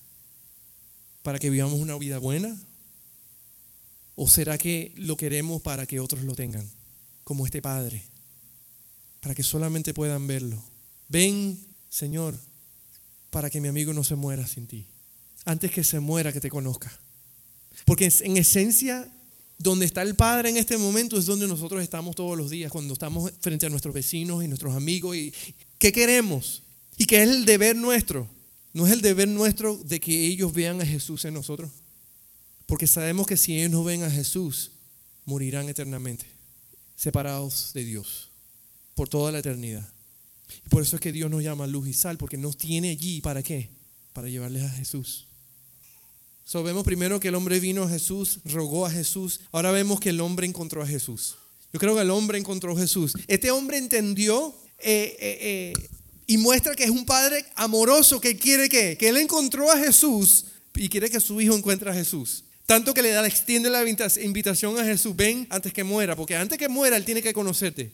[1.23, 2.53] ¿Para que vivamos una vida buena?
[4.15, 6.69] ¿O será que lo queremos para que otros lo tengan?
[7.23, 8.03] Como este Padre,
[9.21, 10.61] para que solamente puedan verlo.
[11.07, 11.57] Ven,
[11.89, 12.35] Señor,
[13.35, 14.85] para que mi amigo no se muera sin ti.
[15.43, 16.89] Antes que se muera, que te conozca.
[17.83, 19.11] Porque en esencia,
[19.57, 22.93] donde está el Padre en este momento es donde nosotros estamos todos los días, cuando
[22.93, 25.17] estamos frente a nuestros vecinos y nuestros amigos.
[25.17, 25.33] Y,
[25.77, 26.63] ¿Qué queremos?
[26.95, 28.25] Y que es el deber nuestro.
[28.71, 31.69] No es el deber nuestro de que ellos vean a Jesús en nosotros.
[32.65, 34.71] Porque sabemos que si ellos no ven a Jesús,
[35.25, 36.25] morirán eternamente,
[36.95, 38.29] separados de Dios,
[38.93, 39.85] por toda la eternidad.
[40.65, 43.21] Y por eso es que Dios nos llama luz y sal, porque nos tiene allí
[43.21, 43.69] para qué?
[44.13, 45.27] Para llevarles a Jesús.
[46.43, 49.41] So, vemos primero que el hombre vino a Jesús, rogó a Jesús.
[49.51, 51.37] Ahora vemos que el hombre encontró a Jesús.
[51.73, 53.13] Yo creo que el hombre encontró a Jesús.
[53.27, 55.89] Este hombre entendió eh, eh, eh,
[56.27, 60.45] y muestra que es un padre amoroso que quiere que, que él encontró a Jesús
[60.75, 62.43] y quiere que su hijo encuentre a Jesús.
[62.65, 66.57] Tanto que le da, extiende la invitación a Jesús, ven antes que muera, porque antes
[66.57, 67.91] que muera él tiene que conocerte.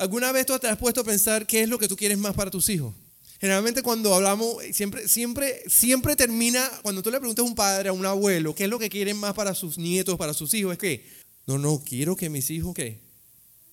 [0.00, 2.34] ¿Alguna vez tú te has puesto a pensar qué es lo que tú quieres más
[2.34, 2.94] para tus hijos?
[3.38, 7.92] Generalmente cuando hablamos, siempre, siempre, siempre termina, cuando tú le preguntas a un padre, a
[7.92, 10.78] un abuelo, qué es lo que quieren más para sus nietos, para sus hijos, es
[10.78, 11.06] que,
[11.46, 12.98] no, no, quiero que mis hijos, ¿qué?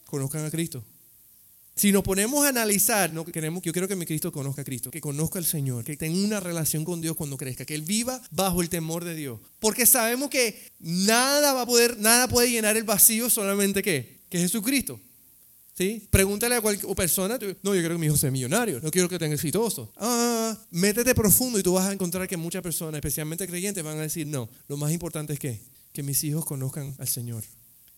[0.04, 0.84] Conozcan a Cristo.
[1.78, 4.92] Si nos ponemos a analizar, no queremos, yo quiero que mi Cristo conozca a Cristo,
[4.92, 8.22] que conozca al Señor, que tenga una relación con Dios cuando crezca, que él viva
[8.32, 12.76] bajo el temor de Dios, porque sabemos que nada va a poder, nada puede llenar
[12.76, 15.00] el vacío solamente que, que Jesucristo.
[15.78, 16.08] ¿Sí?
[16.10, 19.20] Pregúntale a cualquier persona, no, yo quiero que mi hijo sea millonario, no quiero que
[19.20, 19.94] tenga exitoso.
[19.98, 24.02] Ah, métete profundo y tú vas a encontrar que muchas personas, especialmente creyentes, van a
[24.02, 25.62] decir, no, lo más importante es que,
[25.94, 27.44] que mis hijos conozcan al Señor,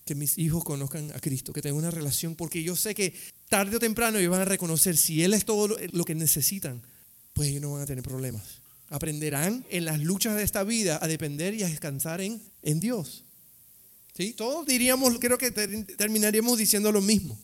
[0.04, 3.14] que mis hijos conozcan a Cristo, que tengan una relación, porque yo sé que
[3.48, 6.82] tarde o temprano ellos van a reconocer si Él es todo lo que necesitan,
[7.32, 8.44] pues ellos no van a tener problemas.
[8.90, 13.24] Aprenderán en las luchas de esta vida a depender y a descansar en, en Dios.
[14.18, 14.34] ¿Sí?
[14.34, 17.40] Todos diríamos, creo que terminaríamos diciendo lo mismo.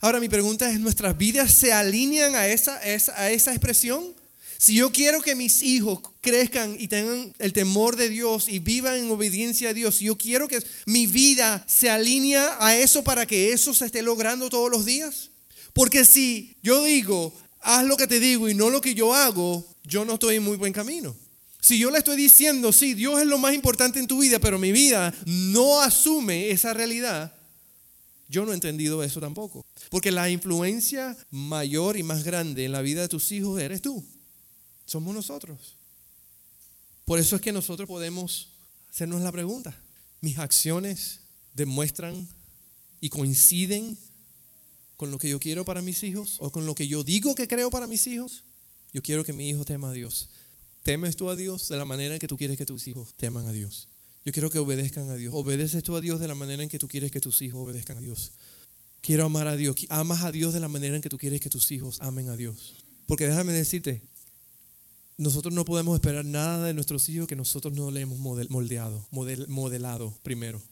[0.00, 4.14] Ahora mi pregunta es, ¿nuestras vidas se alinean a esa, a esa expresión?
[4.56, 8.98] Si yo quiero que mis hijos crezcan y tengan el temor de Dios y vivan
[8.98, 13.52] en obediencia a Dios, yo quiero que mi vida se alinee a eso para que
[13.52, 15.30] eso se esté logrando todos los días.
[15.72, 19.66] Porque si yo digo, haz lo que te digo y no lo que yo hago,
[19.84, 21.16] yo no estoy en muy buen camino.
[21.60, 24.58] Si yo le estoy diciendo, sí, Dios es lo más importante en tu vida, pero
[24.58, 27.34] mi vida no asume esa realidad,
[28.30, 29.66] yo no he entendido eso tampoco.
[29.90, 34.02] Porque la influencia mayor y más grande en la vida de tus hijos eres tú
[34.90, 35.76] somos nosotros.
[37.04, 38.48] Por eso es que nosotros podemos
[38.90, 39.80] hacernos la pregunta.
[40.20, 41.20] ¿Mis acciones
[41.54, 42.28] demuestran
[43.00, 43.96] y coinciden
[44.96, 47.46] con lo que yo quiero para mis hijos o con lo que yo digo que
[47.46, 48.42] creo para mis hijos?
[48.92, 50.28] Yo quiero que mi hijo tema a Dios.
[50.82, 53.52] ¿Temes tú a Dios de la manera que tú quieres que tus hijos teman a
[53.52, 53.86] Dios?
[54.24, 55.32] Yo quiero que obedezcan a Dios.
[55.34, 57.96] ¿Obedeces tú a Dios de la manera en que tú quieres que tus hijos obedezcan
[57.96, 58.32] a Dios?
[59.00, 59.76] Quiero amar a Dios.
[59.88, 62.36] ¿Amas a Dios de la manera en que tú quieres que tus hijos amen a
[62.36, 62.84] Dios?
[63.06, 64.02] Porque déjame decirte,
[65.16, 70.18] nosotros no podemos esperar nada de nuestros hijos que nosotros no le hemos moldeado, modelado
[70.22, 70.62] primero.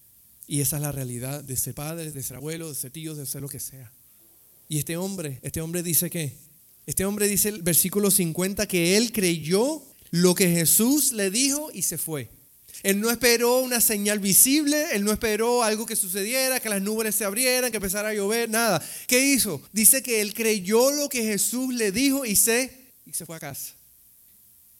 [0.46, 3.26] Y esa es la realidad de ser padre, de ser abuelo, de ser tío, de
[3.26, 3.92] ser lo que sea.
[4.68, 6.36] Y este hombre, este hombre dice que,
[6.86, 11.82] este hombre dice el versículo 50 que él creyó lo que Jesús le dijo y
[11.82, 12.30] se fue.
[12.82, 17.14] Él no esperó una señal visible, él no esperó algo que sucediera, que las nubes
[17.14, 18.82] se abrieran, que empezara a llover, nada.
[19.06, 19.60] ¿Qué hizo?
[19.72, 23.40] Dice que él creyó lo que Jesús le dijo y se, y se fue a
[23.40, 23.74] casa.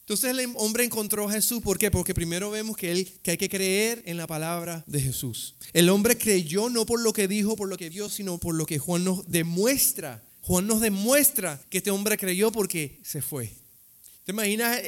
[0.09, 1.61] Entonces el hombre encontró a Jesús.
[1.61, 1.91] ¿Por qué?
[1.91, 5.53] Porque primero vemos que, hay que creer en la palabra de Jesús.
[5.71, 8.65] El hombre creyó no por lo que dijo, por lo que vio, sino por lo
[8.65, 10.23] que Juan nos demuestra.
[10.41, 13.51] Juan nos demuestra que este hombre creyó porque se fue.
[14.23, 14.81] ¿Te imaginas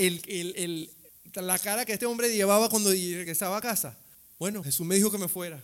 [1.35, 3.97] la cara que este hombre llevaba cuando regresaba a casa?
[4.39, 5.63] Bueno, Jesús me dijo que me fuera.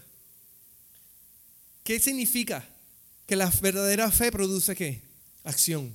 [1.84, 2.68] ¿Qué significa?
[3.26, 5.02] Que la verdadera fe produce qué?
[5.44, 5.94] Acción.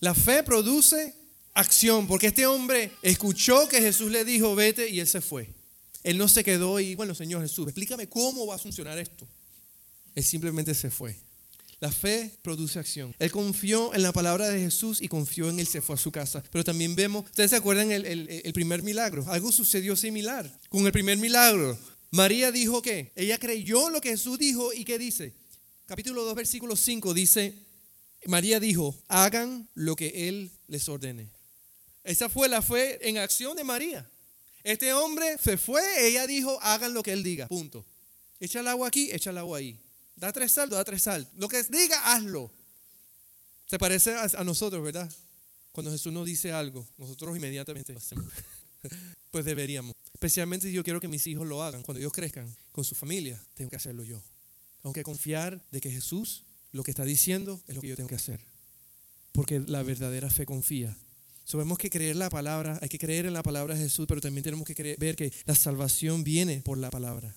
[0.00, 1.14] La fe produce
[1.54, 5.48] acción, porque este hombre escuchó que Jesús le dijo, vete, y él se fue.
[6.02, 9.26] Él no se quedó y, bueno, Señor Jesús, explícame cómo va a funcionar esto.
[10.14, 11.16] Él simplemente se fue.
[11.84, 13.14] La fe produce acción.
[13.18, 16.10] Él confió en la palabra de Jesús y confió en él, se fue a su
[16.10, 16.42] casa.
[16.50, 19.22] Pero también vemos, ustedes se acuerdan el, el primer milagro.
[19.28, 20.50] Algo sucedió similar.
[20.70, 21.78] Con el primer milagro,
[22.10, 25.34] María dijo que ella creyó lo que Jesús dijo y ¿qué dice?
[25.84, 27.52] Capítulo 2, versículo 5 dice,
[28.24, 31.28] María dijo, hagan lo que Él les ordene.
[32.02, 34.10] Esa fue la fe en acción de María.
[34.62, 37.84] Este hombre se fue, ella dijo, hagan lo que él diga, punto.
[38.40, 39.78] Echa el agua aquí, echa el agua ahí.
[40.16, 41.32] Da tres saltos, da tres saltos.
[41.36, 42.50] Lo que diga, hazlo.
[43.66, 45.10] Se parece a, nosotros, ¿verdad?
[45.72, 48.26] Cuando Jesús nos dice algo, nosotros inmediatamente hacemos.
[49.30, 49.92] pues deberíamos.
[50.12, 51.82] Especialmente si yo quiero que mis hijos lo hagan.
[51.82, 54.22] Cuando ellos crezcan con su familia, tengo que hacerlo yo.
[54.82, 58.08] Tengo que confiar de que Jesús lo que está diciendo es lo que yo tengo
[58.08, 58.40] que hacer.
[59.32, 60.96] Porque la verdadera fe confía
[61.44, 64.42] Sabemos que creer la palabra, hay que creer en la palabra de Jesús, pero también
[64.42, 67.36] tenemos que ver que la salvación viene por la palabra.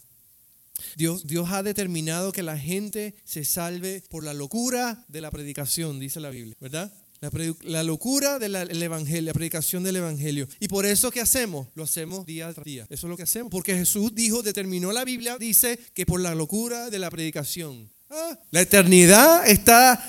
[0.96, 6.00] Dios, Dios ha determinado que la gente se salve por la locura de la predicación,
[6.00, 6.92] dice la Biblia, ¿verdad?
[7.64, 10.48] La, locura del Evangelio, la predicación del Evangelio.
[10.60, 11.68] Y por eso, ¿qué hacemos?
[11.74, 12.86] Lo hacemos día tras día.
[12.90, 13.50] Eso es lo que hacemos.
[13.50, 17.90] Porque Jesús dijo, determinó la Biblia, dice que por la locura de la predicación.
[18.12, 20.00] Ah, la eternidad está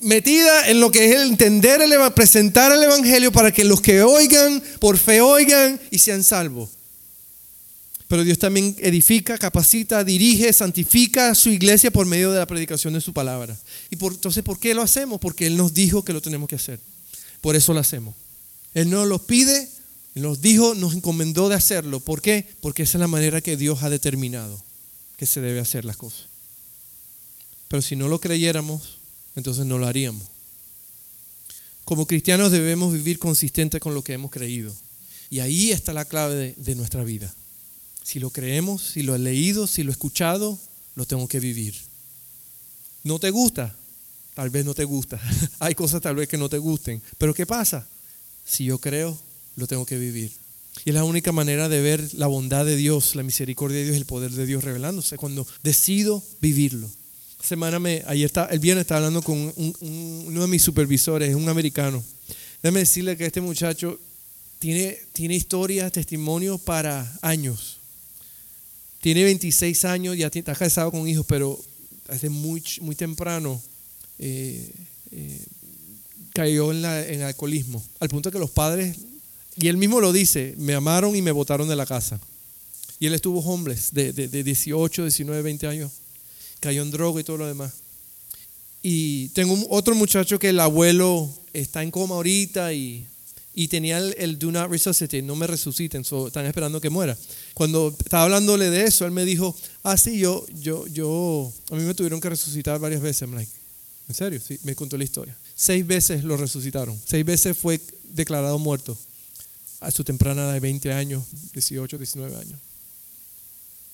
[0.00, 4.02] metida en lo que es el entender, el, presentar el Evangelio para que los que
[4.02, 6.75] oigan, por fe oigan y sean salvos.
[8.08, 13.00] Pero Dios también edifica, capacita, dirige, santifica su iglesia por medio de la predicación de
[13.00, 13.58] su palabra.
[13.90, 15.18] Y por, entonces, ¿por qué lo hacemos?
[15.20, 16.78] Porque Él nos dijo que lo tenemos que hacer.
[17.40, 18.14] Por eso lo hacemos.
[18.74, 19.68] Él nos lo pide,
[20.14, 22.00] nos dijo, nos encomendó de hacerlo.
[22.00, 22.46] ¿Por qué?
[22.60, 24.62] Porque esa es la manera que Dios ha determinado
[25.16, 26.26] que se debe hacer las cosas.
[27.68, 28.98] Pero si no lo creyéramos,
[29.34, 30.22] entonces no lo haríamos.
[31.84, 34.74] Como cristianos debemos vivir consistente con lo que hemos creído.
[35.30, 37.32] Y ahí está la clave de, nuestra vida.
[38.06, 40.58] Si lo creemos, si lo he leído, si lo he escuchado,
[40.94, 41.74] lo tengo que vivir.
[43.02, 43.74] ¿No te gusta?
[44.34, 45.20] Tal vez no te gusta.
[45.58, 47.02] Hay cosas tal vez que no te gusten.
[47.18, 47.88] Pero ¿qué pasa?
[48.44, 49.18] Si yo creo,
[49.56, 50.30] lo tengo que vivir.
[50.84, 53.96] Y es la única manera de ver la bondad de Dios, la misericordia de Dios,
[53.96, 56.88] el poder de Dios revelándose, cuando decido vivirlo
[57.46, 62.02] semana, me, ayer está, el viernes estaba hablando con uno de mis supervisores, un americano.
[62.62, 63.98] Déjame decirle que este muchacho
[64.58, 67.75] tiene, tiene historias, testimonios para años.
[69.06, 71.56] Tiene 26 años, ya está casado con hijos, pero
[72.08, 73.62] desde muy, muy temprano
[74.18, 74.68] eh,
[75.12, 75.44] eh,
[76.34, 78.96] cayó en, la, alcoholismo, al punto que los padres,
[79.58, 82.18] y él mismo lo dice, me amaron y me botaron de la casa.
[82.98, 85.92] Y él estuvo homeless de, de, 18, 19, 20 años.
[86.58, 87.74] Cayó en droga y todo lo demás.
[88.82, 93.06] Y tengo otro muchacho que el abuelo está en coma ahorita y,
[93.58, 97.16] y tenía el, do not resuscitate, no me resuciten, están esperando que muera.
[97.54, 101.82] Cuando estaba hablándole de eso, él me dijo, ah, sí, yo, yo, yo, a mí
[101.82, 103.22] me tuvieron que resucitar varias veces.
[103.22, 103.50] I'm like,
[104.10, 104.42] ¿en serio?
[104.46, 105.34] Sí, me contó la historia.
[105.54, 107.80] Seis veces lo resucitaron, seis veces fue
[108.12, 108.96] declarado muerto
[109.80, 112.60] a su temprana edad de 20 años, 18, 19 años.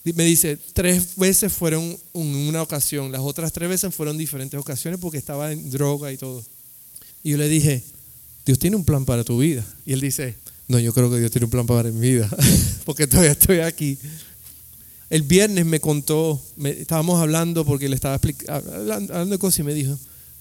[0.02, 4.98] Me dice, tres veces fueron en una ocasión, las otras tres veces fueron diferentes ocasiones
[4.98, 6.44] porque estaba en droga y todo.
[7.22, 7.84] Y yo le dije,
[8.44, 9.64] Dios tiene un plan para tu vida.
[9.86, 10.36] Y él dice,
[10.68, 12.28] no, yo creo que Dios tiene un plan para mi vida,
[12.84, 13.98] porque todavía estoy aquí.
[15.10, 19.98] El viernes me contó, estábamos hablando porque le estaba hablando de cosas y me dijo,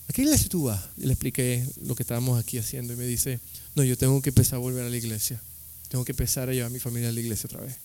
[0.07, 0.81] ¿a qué iglesia tú vas?
[0.97, 3.39] Y le expliqué lo que estábamos aquí haciendo y me dice,
[3.75, 5.41] no, yo tengo que empezar a volver a la iglesia.
[5.89, 7.75] Tengo que empezar a llevar a mi familia a la iglesia otra vez.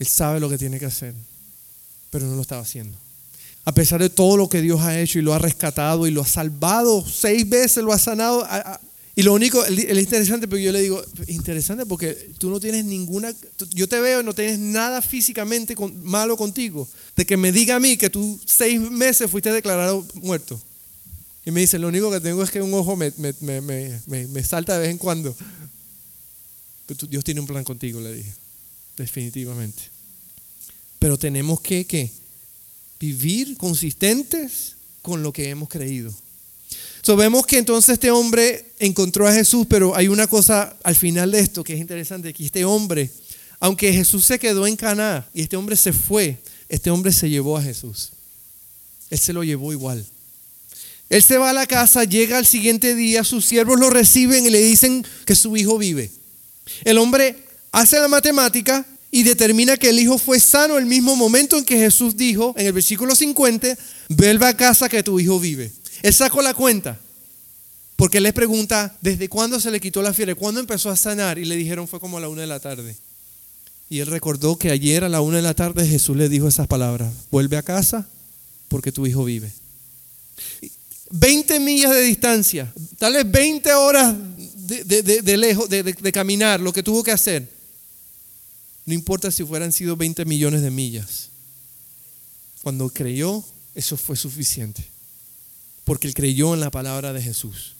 [0.00, 1.14] Él sabe lo que tiene que hacer,
[2.10, 2.98] pero no lo estaba haciendo.
[3.64, 6.22] A pesar de todo lo que Dios ha hecho y lo ha rescatado y lo
[6.22, 8.46] ha salvado, seis veces lo ha sanado.
[9.16, 13.32] Y lo único, es interesante, porque yo le digo, interesante porque tú no tienes ninguna,
[13.70, 16.86] yo te veo y no tienes nada físicamente malo contigo.
[17.16, 20.60] De que me diga a mí que tú seis meses fuiste declarado muerto.
[21.46, 24.80] Y me dice, lo único que tengo es que un ojo me, me salta de
[24.80, 25.34] vez en cuando.
[26.86, 28.32] Pero Dios tiene un plan contigo, le dije
[28.96, 29.82] definitivamente.
[30.98, 32.10] Pero tenemos que,
[33.04, 36.12] vivir consistentes con lo que hemos creído.
[37.02, 41.32] So, vemos que entonces este hombre encontró a Jesús, pero hay una cosa al final
[41.32, 43.10] de esto que es interesante, que este hombre,
[43.60, 46.38] aunque Jesús se quedó en Caná y este hombre se fue,
[46.68, 48.10] este hombre se llevó a Jesús.
[49.10, 50.04] Él se lo llevó igual.
[51.10, 54.50] Él se va a la casa, llega al siguiente día, sus siervos lo reciben y
[54.50, 56.10] le dicen que su hijo vive.
[56.84, 57.36] El hombre
[57.70, 61.76] hace la matemática y determina que el hijo fue sano el mismo momento en que
[61.76, 65.70] Jesús dijo en el versículo 50, vuelve a casa que tu hijo vive.
[66.02, 66.98] Él sacó la cuenta.
[67.94, 70.34] Porque él les pregunta, ¿desde cuándo se le quitó la fiebre?
[70.34, 71.38] ¿Cuándo empezó a sanar?
[71.38, 72.96] Y le dijeron, fue como a la una de la tarde.
[73.88, 76.66] Y él recordó que ayer a la una de la tarde Jesús le dijo esas
[76.66, 78.08] palabras, vuelve a casa
[78.66, 79.52] porque tu hijo vive.
[81.10, 84.12] 20 millas de distancia, tal vez 20 horas
[84.56, 87.53] de, lejos, de caminar, lo que tuvo que hacer.
[88.86, 91.30] No importa si fueran sido 20 millones de millas.
[92.62, 93.44] Cuando creyó,
[93.74, 94.84] eso fue suficiente.
[95.84, 97.74] Porque él creyó en la palabra de Jesús.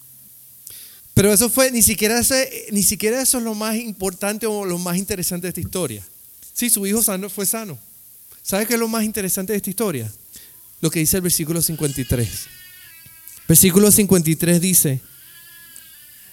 [1.14, 2.21] Pero eso fue, ni siquiera,
[2.73, 6.05] ni siquiera eso es lo más importante o lo más interesante de esta historia.
[6.53, 7.79] Sí, su hijo sano fue sano.
[8.43, 10.12] ¿Sabe qué es lo más interesante de esta historia?
[10.81, 12.29] Lo que dice el versículo 53.
[13.49, 15.01] Versículo 53 dice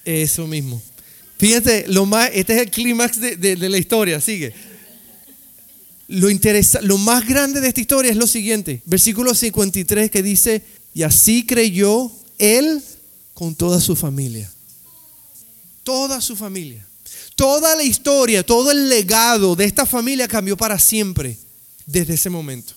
[0.04, 0.82] eso mismo.
[1.42, 4.54] Fíjense, lo más, este es el clímax de, la historia, sigue.
[6.08, 10.62] Lo, interesa, lo más grande de esta historia es lo siguiente, versículo 53 que dice,
[10.94, 12.80] y así creyó él
[13.34, 14.54] con toda su familia.
[15.84, 16.86] Toda su familia.
[17.36, 21.40] Toda la historia, todo el legado de esta familia cambió para siempre
[21.88, 22.76] desde ese momento.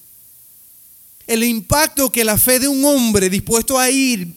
[1.27, 4.35] El impacto que la fe de un hombre dispuesto a ir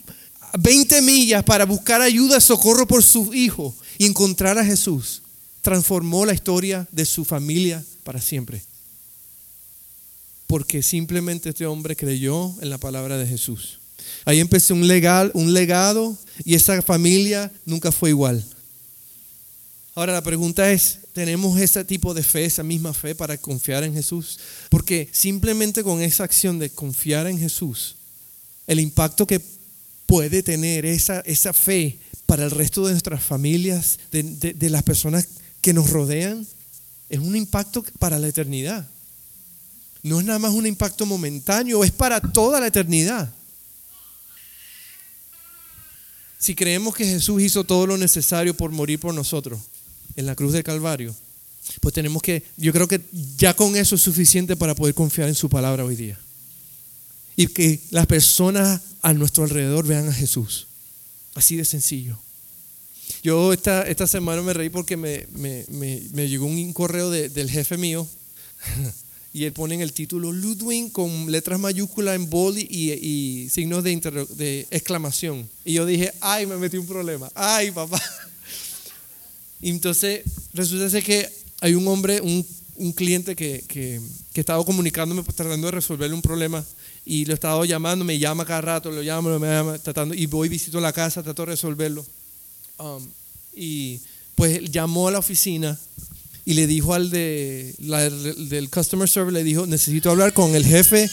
[0.57, 5.21] 20 millas para buscar ayuda, socorro por su hijo, y encontrar a Jesús
[5.61, 8.63] transformó la historia de su familia para siempre.
[10.47, 13.79] Porque simplemente este hombre creyó en la palabra de Jesús.
[14.25, 14.89] Ahí empezó un,
[15.33, 18.43] un legado y esa familia nunca fue igual.
[19.93, 23.93] Ahora la pregunta es, ¿tenemos ese tipo de fe, esa misma fe para confiar en
[23.93, 24.39] Jesús?
[24.69, 27.95] Porque simplemente con esa acción de confiar en Jesús,
[28.67, 29.56] el impacto que
[30.07, 35.27] puede tener esa, esa fe para el resto de nuestras familias, de, las personas
[35.61, 36.45] que nos rodean,
[37.09, 38.87] es un impacto para la eternidad.
[40.03, 43.31] No es nada más un impacto momentáneo, es para toda la eternidad.
[46.37, 49.59] Si creemos que Jesús hizo todo lo necesario por morir por nosotros
[50.15, 51.15] en la cruz del Calvario,
[51.81, 53.01] pues tenemos que, yo creo que
[53.37, 56.19] ya con eso es suficiente para poder confiar en su palabra hoy día.
[57.35, 60.67] Y que las personas a nuestro alrededor vean a Jesús.
[61.35, 62.17] Así de sencillo.
[63.23, 68.07] Yo esta, esta semana me reí porque me, me, llegó un correo del jefe mío
[69.33, 73.83] y él pone en el título Ludwig con letras mayúsculas en bold y, y signos
[73.83, 73.95] de,
[74.35, 75.47] de, exclamación.
[75.63, 77.31] Y yo dije, ay, me metí un problema.
[77.35, 78.01] Ay, papá.
[79.59, 80.21] Y entonces
[80.53, 81.27] resulta ser que
[81.61, 82.45] hay un hombre, un,
[82.75, 83.99] un cliente que, que,
[84.31, 86.63] que estaba comunicándome tratando de resolverle un problema
[87.09, 90.25] y lo he estado llamando, me llama cada rato, lo llamo, me llama, tratando, y
[90.25, 92.05] voy, visito la casa, trato de resolverlo.
[92.77, 93.01] Um,
[93.55, 94.01] y
[94.35, 95.79] pues llamó a la oficina
[96.43, 97.73] y le dijo al de,
[98.49, 101.09] del customer service, le dijo, necesito hablar con el jefe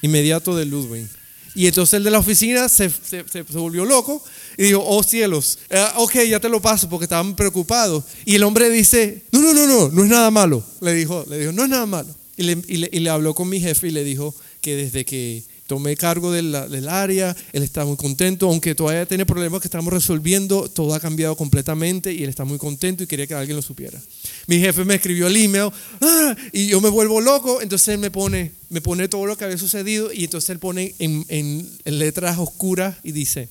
[0.00, 1.08] inmediato de Ludwig.
[1.56, 4.22] Y entonces el de la oficina se, se, se volvió loco
[4.56, 8.04] y dijo, oh cielos, eh, ok, ya te lo paso porque estaban preocupados.
[8.24, 10.64] Y el hombre dice, no, no, no, no, no es nada malo.
[10.80, 12.14] Le dijo, le dijo, no es nada malo.
[12.36, 15.04] Y le, y le, y le habló con mi jefe y le dijo que desde
[15.04, 16.54] que tomé cargo del,
[16.88, 21.34] área, él está muy contento, aunque todavía tiene problemas que estamos resolviendo, todo ha cambiado
[21.36, 24.00] completamente y él está muy contento y quería que alguien lo supiera.
[24.46, 26.36] Mi jefe me escribió el email ¡ah!
[26.52, 29.58] y yo me vuelvo loco, entonces él me pone, me pone todo lo que había
[29.58, 33.48] sucedido y entonces él pone en, en, en letras oscuras y dice,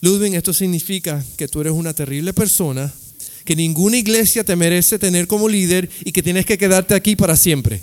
[0.00, 2.90] Ludwig, esto significa que tú eres una terrible persona,
[3.44, 7.36] que ninguna iglesia te merece tener como líder y que tienes que quedarte aquí para
[7.36, 7.82] siempre.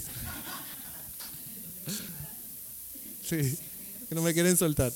[3.28, 3.58] Sí,
[4.10, 4.92] que no me quieren soltar.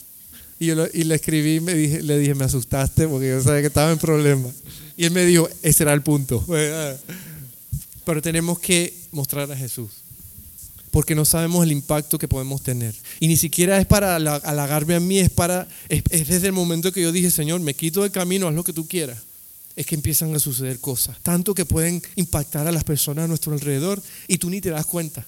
[0.60, 3.62] Y, yo lo, y le escribí me dije, le dije, me asustaste porque yo sabía
[3.62, 4.50] que estaba en problema.
[4.96, 6.44] Y él me dijo, ese era el punto.
[8.06, 9.92] Pero tenemos que mostrar a Jesús.
[10.92, 12.96] Porque no sabemos el impacto que podemos tener.
[13.20, 16.92] Y ni siquiera es para halagarme a mí, es, para, es, es desde el momento
[16.92, 19.20] que yo dije, Señor, me quito del camino, haz lo que tú quieras
[19.78, 23.54] es que empiezan a suceder cosas, tanto que pueden impactar a las personas a nuestro
[23.54, 25.24] alrededor y tú ni te das cuenta.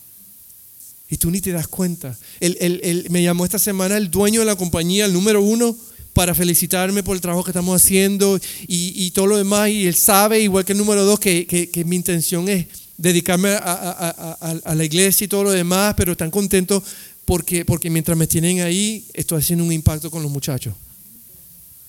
[1.09, 2.17] Y tú ni te das cuenta.
[2.39, 5.75] El, el, el, me llamó esta semana el dueño de la compañía, el número uno,
[6.13, 9.69] para felicitarme por el trabajo que estamos haciendo y, y todo lo demás.
[9.69, 13.49] Y él sabe, igual que el número dos, que, que, que mi intención es dedicarme
[13.51, 16.83] a, a, a, a, la iglesia y todo lo demás, pero están contentos
[17.25, 20.73] porque, porque mientras me tienen ahí, estoy haciendo un impacto con los muchachos.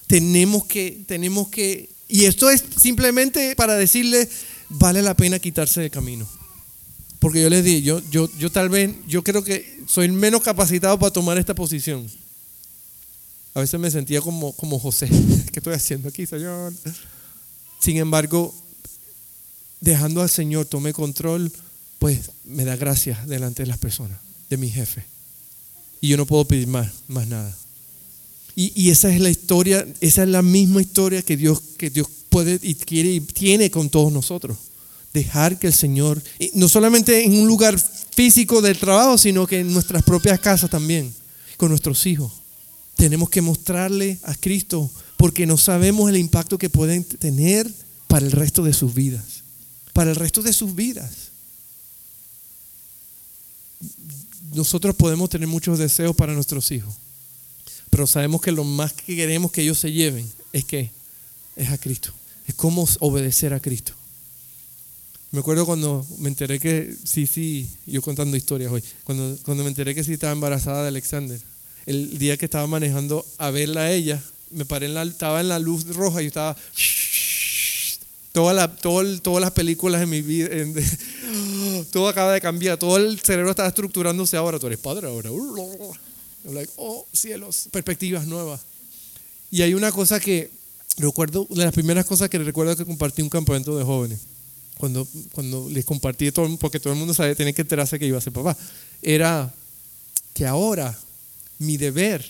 [0.06, 4.28] Tenemos que, tenemos que, y esto es simplemente para decirle,
[4.68, 6.28] vale la pena quitarse del camino.
[7.20, 10.98] Porque yo les dije, yo, yo, yo tal vez, yo creo que soy menos capacitado
[10.98, 12.10] para tomar esta posición.
[13.52, 15.06] A veces me sentía como, como José.
[15.52, 16.72] ¿Qué estoy haciendo aquí, Señor?
[17.78, 18.54] Sin embargo,
[19.80, 21.52] dejando al Señor tome control,
[21.98, 24.18] pues me da gracias delante de las personas,
[24.48, 25.04] de mi jefe.
[26.00, 27.54] Y yo no puedo pedir más, más nada.
[28.56, 32.08] Y, y, esa es la historia, esa es la misma historia que Dios, que Dios
[32.30, 34.56] puede y quiere y tiene con todos nosotros
[35.12, 36.22] dejar que el Señor,
[36.54, 37.78] no solamente en un lugar
[38.14, 41.12] físico del trabajo, sino que en nuestras propias casas también,
[41.56, 42.32] con nuestros hijos.
[42.96, 47.70] Tenemos que mostrarle a Cristo porque no sabemos el impacto que pueden tener
[48.08, 49.42] para el resto de sus vidas.
[49.92, 51.10] Para el resto de sus vidas.
[54.52, 56.92] Nosotros podemos tener muchos deseos para nuestros hijos,
[57.88, 60.90] pero sabemos que lo más que queremos que ellos se lleven es que
[61.54, 62.12] es a Cristo.
[62.46, 63.94] Es cómo obedecer a Cristo.
[65.32, 69.68] Me acuerdo cuando me enteré que sí, sí, yo contando historias hoy, cuando, cuando me
[69.68, 71.40] enteré que sí estaba embarazada de Alexander.
[71.86, 74.20] El día que estaba manejando a verla a ella,
[74.50, 76.56] me paré en la, estaba en la luz roja y yo estaba...
[78.32, 80.72] Toda la, todo, todas las películas en mi vida, en,
[81.90, 85.30] todo acaba de cambiar, todo el cerebro está estructurándose ahora, tú eres padre ahora.
[86.44, 88.60] I'm like, oh, cielos, perspectivas nuevas.
[89.50, 90.48] Y hay una cosa que
[90.96, 94.20] recuerdo, de las primeras cosas que recuerdo que compartí un campamento de jóvenes
[94.80, 98.16] cuando, cuando les compartí, todo, porque todo el mundo sabe, tiene que enterarse que iba
[98.16, 98.56] a ser papá,
[99.02, 99.52] era
[100.32, 100.98] que ahora
[101.58, 102.24] mi deber,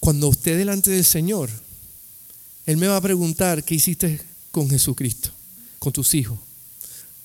[0.00, 1.48] cuando esté delante del Señor,
[2.66, 5.30] Él me va a preguntar qué hiciste con Jesucristo,
[5.78, 6.38] con tus hijos.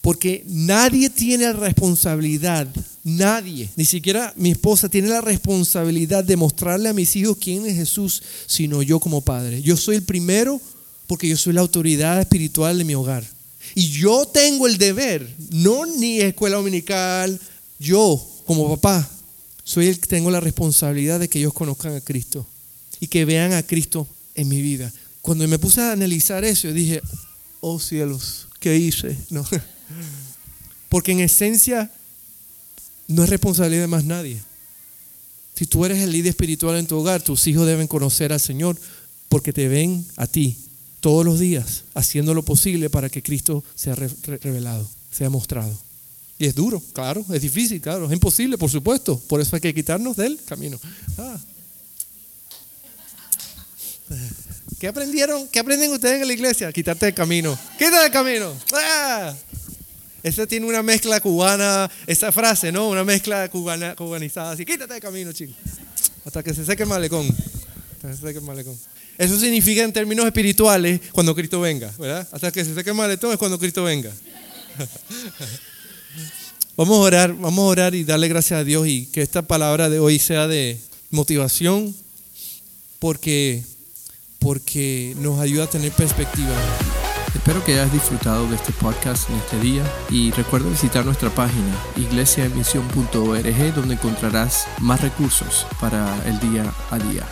[0.02, 2.68] Porque nadie tiene la responsabilidad,
[3.04, 7.76] nadie, ni siquiera mi esposa tiene la responsabilidad de mostrarle a mis hijos quién es
[7.76, 9.62] Jesús, sino yo como padre.
[9.64, 10.62] Yo soy el primero
[11.08, 13.39] porque yo soy la autoridad espiritual de mi hogar.
[13.76, 17.40] Y yo tengo el deber, no ni escuela dominical,
[17.78, 19.10] yo como papá,
[19.64, 22.48] soy el que tengo la responsabilidad de que ellos conozcan a Cristo
[23.00, 24.92] y que vean a Cristo en mi vida.
[25.22, 27.02] Cuando me puse a analizar eso, dije,
[27.60, 29.18] oh cielos, ¿qué hice?
[29.30, 29.46] No.
[30.88, 31.92] Porque en esencia
[33.08, 34.42] no es responsabilidad de más nadie.
[35.56, 38.78] Si tú eres el líder espiritual en tu hogar, tus hijos deben conocer al Señor
[39.28, 40.58] porque te ven a ti
[41.00, 45.78] todos los días haciendo lo posible para que Cristo sea revelado, sea mostrado.
[46.38, 49.20] Y es duro, claro, es difícil, claro, es imposible, por supuesto.
[49.28, 50.80] Por eso hay que quitarnos del camino.
[51.18, 51.38] Ah.
[54.80, 55.48] ¿Qué aprendieron?
[55.50, 56.72] ¿Qué aprenden ustedes en la iglesia?
[56.72, 57.58] Quitarte del camino.
[57.78, 58.54] Quítate del camino.
[58.74, 59.36] Ah.
[60.24, 62.90] Esa tiene una mezcla cubana, esa frase, ¿no?
[62.90, 64.52] Una mezcla cubana, cubanizada.
[64.52, 65.56] Así, quítate del camino, chicos.
[66.26, 67.28] Hasta que se seque el malecón.
[67.28, 68.78] Hasta que se seque el malecón.
[69.20, 72.26] Eso significa en términos espirituales cuando Cristo venga, ¿verdad?
[72.32, 74.12] Hasta que se seque el maletón es cuando Cristo venga.
[76.78, 79.90] Vamos a orar, vamos a orar y darle gracias a Dios y que esta palabra
[79.90, 81.94] de hoy sea de motivación
[83.00, 83.66] porque,
[84.40, 86.56] porque nos ayuda a tener perspectiva.
[87.36, 91.78] Espero que hayas disfrutado de este podcast en este día y recuerda visitar nuestra página
[91.98, 97.28] iglesiaemisión.org donde encontrarás más recursos para el día a día.